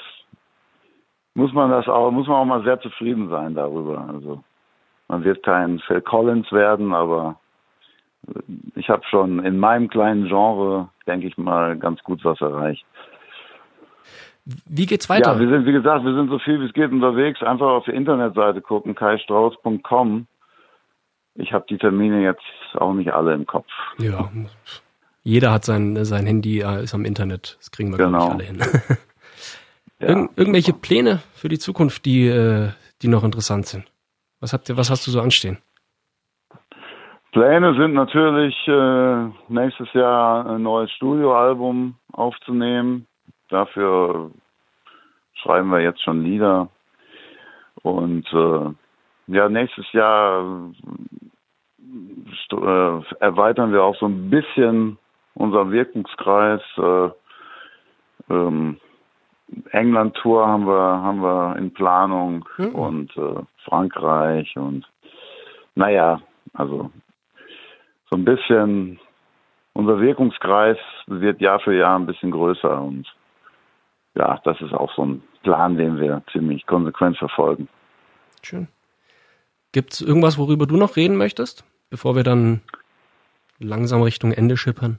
muss 1.34 1.52
man 1.54 1.70
das 1.70 1.88
auch, 1.88 2.10
muss 2.10 2.26
man 2.26 2.36
auch 2.36 2.44
mal 2.44 2.62
sehr 2.62 2.78
zufrieden 2.80 3.30
sein 3.30 3.54
darüber. 3.54 4.06
Also 4.06 4.44
man 5.08 5.24
wird 5.24 5.42
kein 5.42 5.78
Phil 5.80 6.02
Collins 6.02 6.50
werden, 6.52 6.92
aber 6.92 7.36
ich 8.74 8.88
habe 8.88 9.02
schon 9.06 9.44
in 9.44 9.58
meinem 9.58 9.88
kleinen 9.88 10.26
Genre, 10.26 10.88
denke 11.06 11.26
ich 11.26 11.38
mal, 11.38 11.76
ganz 11.76 12.02
gut 12.02 12.24
was 12.24 12.40
erreicht. 12.40 12.84
Wie 14.44 14.86
geht's 14.86 15.08
weiter? 15.08 15.34
Ja, 15.34 15.40
wir 15.40 15.48
sind, 15.48 15.66
wie 15.66 15.72
gesagt, 15.72 16.04
wir 16.04 16.14
sind 16.14 16.28
so 16.28 16.38
viel 16.38 16.60
wie 16.60 16.66
es 16.66 16.72
geht 16.72 16.90
unterwegs. 16.90 17.42
Einfach 17.42 17.66
auf 17.66 17.84
die 17.84 17.92
Internetseite 17.92 18.60
gucken, 18.60 18.94
kaistrauß.com. 18.94 20.26
Ich 21.34 21.52
habe 21.52 21.64
die 21.68 21.78
Termine 21.78 22.22
jetzt 22.22 22.42
auch 22.74 22.92
nicht 22.92 23.12
alle 23.12 23.34
im 23.34 23.46
Kopf. 23.46 23.68
Ja, 23.98 24.30
jeder 25.22 25.52
hat 25.52 25.64
sein, 25.64 26.04
sein 26.04 26.26
Handy, 26.26 26.60
äh, 26.60 26.82
ist 26.82 26.94
am 26.94 27.04
Internet. 27.04 27.56
Das 27.58 27.70
kriegen 27.70 27.90
wir 27.90 27.98
genau. 27.98 28.30
alle 28.30 28.44
hin. 28.44 28.58
ja. 30.00 30.08
Irg 30.08 30.30
irgendwelche 30.36 30.72
Pläne 30.72 31.20
für 31.34 31.48
die 31.48 31.58
Zukunft, 31.58 32.04
die, 32.04 32.26
äh, 32.26 32.70
die 33.02 33.08
noch 33.08 33.22
interessant 33.22 33.66
sind? 33.66 33.84
Was, 34.40 34.52
habt 34.52 34.68
ihr, 34.68 34.76
was 34.76 34.90
hast 34.90 35.06
du 35.06 35.12
so 35.12 35.20
anstehen? 35.20 35.58
Pläne 37.30 37.74
sind 37.78 37.94
natürlich, 37.94 38.54
äh, 38.66 39.28
nächstes 39.48 39.92
Jahr 39.94 40.44
ein 40.46 40.62
neues 40.62 40.90
Studioalbum 40.90 41.94
aufzunehmen. 42.12 43.06
Dafür 43.52 44.30
schreiben 45.34 45.68
wir 45.68 45.80
jetzt 45.80 46.02
schon 46.02 46.24
Lieder. 46.24 46.68
Und 47.82 48.26
äh, 48.32 48.70
ja, 49.26 49.48
nächstes 49.50 49.92
Jahr 49.92 50.70
äh, 52.50 53.00
erweitern 53.20 53.72
wir 53.72 53.82
auch 53.82 53.96
so 53.96 54.06
ein 54.06 54.30
bisschen 54.30 54.96
unseren 55.34 55.70
Wirkungskreis. 55.70 56.62
Äh, 56.78 57.10
ähm, 58.30 58.80
England-Tour 59.70 60.46
haben 60.46 60.66
wir, 60.66 61.02
haben 61.02 61.20
wir 61.22 61.56
in 61.56 61.74
Planung 61.74 62.48
mhm. 62.56 62.74
und 62.74 63.16
äh, 63.18 63.42
Frankreich 63.64 64.56
und 64.56 64.86
naja, 65.74 66.22
also 66.54 66.90
so 68.10 68.16
ein 68.16 68.24
bisschen 68.24 68.98
unser 69.74 70.00
Wirkungskreis 70.00 70.78
wird 71.06 71.42
Jahr 71.42 71.60
für 71.60 71.74
Jahr 71.74 71.98
ein 71.98 72.06
bisschen 72.06 72.30
größer 72.30 72.80
und 72.80 73.06
ja, 74.14 74.40
das 74.44 74.60
ist 74.60 74.72
auch 74.72 74.92
so 74.94 75.04
ein 75.04 75.22
Plan, 75.42 75.76
den 75.76 76.00
wir 76.00 76.22
ziemlich 76.32 76.66
konsequent 76.66 77.18
verfolgen. 77.18 77.68
Schön. 78.42 78.68
Gibt 79.72 79.94
es 79.94 80.00
irgendwas, 80.02 80.38
worüber 80.38 80.66
du 80.66 80.76
noch 80.76 80.96
reden 80.96 81.16
möchtest, 81.16 81.64
bevor 81.90 82.14
wir 82.14 82.22
dann 82.22 82.60
langsam 83.58 84.02
Richtung 84.02 84.32
Ende 84.32 84.56
schippern? 84.56 84.98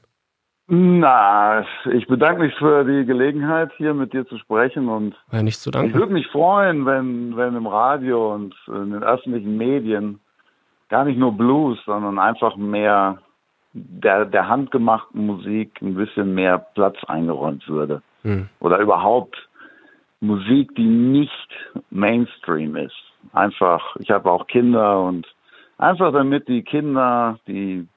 Na, 0.67 1.65
ich 1.91 2.07
bedanke 2.07 2.41
mich 2.41 2.55
für 2.55 2.85
die 2.85 3.05
Gelegenheit, 3.05 3.71
hier 3.77 3.93
mit 3.93 4.13
dir 4.13 4.25
zu 4.25 4.37
sprechen 4.37 4.87
und 4.87 5.13
ja, 5.31 5.43
nicht 5.43 5.59
zu 5.59 5.71
danken. 5.71 5.89
ich 5.89 5.95
würde 5.95 6.13
mich 6.13 6.27
freuen, 6.27 6.85
wenn, 6.85 7.35
wenn 7.35 7.55
im 7.55 7.67
Radio 7.67 8.33
und 8.33 8.55
in 8.67 8.91
den 8.91 9.03
öffentlichen 9.03 9.57
Medien 9.57 10.19
gar 10.87 11.03
nicht 11.03 11.19
nur 11.19 11.33
Blues, 11.33 11.77
sondern 11.85 12.17
einfach 12.17 12.55
mehr 12.55 13.19
der, 13.73 14.25
der 14.25 14.47
handgemachten 14.47 15.25
Musik 15.25 15.81
ein 15.81 15.95
bisschen 15.95 16.33
mehr 16.33 16.59
Platz 16.59 16.95
eingeräumt 17.07 17.67
würde. 17.67 18.01
Hm. 18.23 18.49
Oder 18.59 18.79
überhaupt 18.79 19.37
Musik, 20.19 20.73
die 20.75 20.85
nicht 20.85 21.49
Mainstream 21.89 22.75
ist. 22.75 22.95
Einfach, 23.33 23.95
ich 23.97 24.09
habe 24.09 24.31
auch 24.31 24.47
Kinder 24.47 25.01
und 25.01 25.27
einfach 25.77 26.11
damit 26.13 26.47
die 26.47 26.63
Kinder, 26.63 27.39
die, 27.47 27.87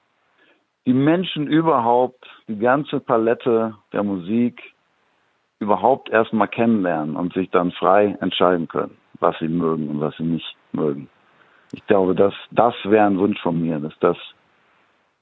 die 0.86 0.92
Menschen 0.92 1.46
überhaupt, 1.46 2.26
die 2.48 2.58
ganze 2.58 3.00
Palette 3.00 3.74
der 3.92 4.02
Musik 4.02 4.60
überhaupt 5.58 6.10
erstmal 6.10 6.48
kennenlernen 6.48 7.16
und 7.16 7.32
sich 7.32 7.48
dann 7.50 7.72
frei 7.72 8.16
entscheiden 8.20 8.68
können, 8.68 8.96
was 9.20 9.38
sie 9.38 9.48
mögen 9.48 9.88
und 9.88 10.00
was 10.00 10.16
sie 10.16 10.24
nicht 10.24 10.56
mögen. 10.72 11.08
Ich 11.72 11.86
glaube, 11.86 12.14
das, 12.14 12.34
das 12.50 12.74
wäre 12.84 13.06
ein 13.06 13.18
Wunsch 13.18 13.40
von 13.40 13.60
mir, 13.60 13.78
dass 13.78 13.98
das 14.00 14.16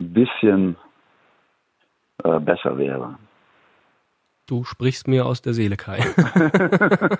ein 0.01 0.13
bisschen 0.13 0.77
äh, 2.23 2.41
besser 2.41 2.77
wäre. 2.77 3.17
Du 4.47 4.65
sprichst 4.65 5.09
mir 5.09 5.25
aus 5.25 5.41
der 5.41 5.55
Seele, 5.55 5.77
Kai. 5.77 6.01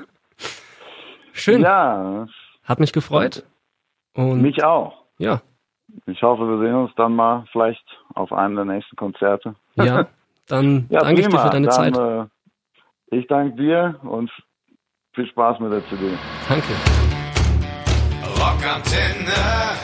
Schön. 1.33 1.63
Ja. 1.63 2.27
Hat 2.65 2.81
mich 2.81 2.93
gefreut. 2.93 3.45
Und 4.15 4.43
mich 4.43 4.63
auch. 4.63 5.05
Ja. 5.19 5.41
Ich 6.07 6.23
hoffe, 6.23 6.43
wir 6.47 6.59
sehen 6.59 6.75
uns 6.75 6.93
dann 6.97 7.17
mal 7.17 7.45
vielleicht 7.51 7.85
auf 8.15 8.33
einem 8.33 8.57
der 8.57 8.65
nächsten 8.67 8.97
Konzerte. 8.97 9.55
Ja, 9.75 10.07
dann 10.49 10.87
ja, 10.91 11.01
danke 11.01 11.23
prima. 11.23 11.29
ich 11.29 11.35
dir 11.35 11.41
für 11.41 11.51
deine 11.51 11.67
dann, 11.69 11.95
Zeit. 11.95 11.97
Äh, 11.97 13.17
ich 13.17 13.27
danke 13.27 13.57
dir 13.57 13.99
und 14.03 14.31
viel 15.15 15.27
Spaß 15.27 15.61
mit 15.61 15.73
der 15.73 15.85
CD. 15.89 16.17
Danke. 16.49 16.73
Rockantenne. 18.39 19.84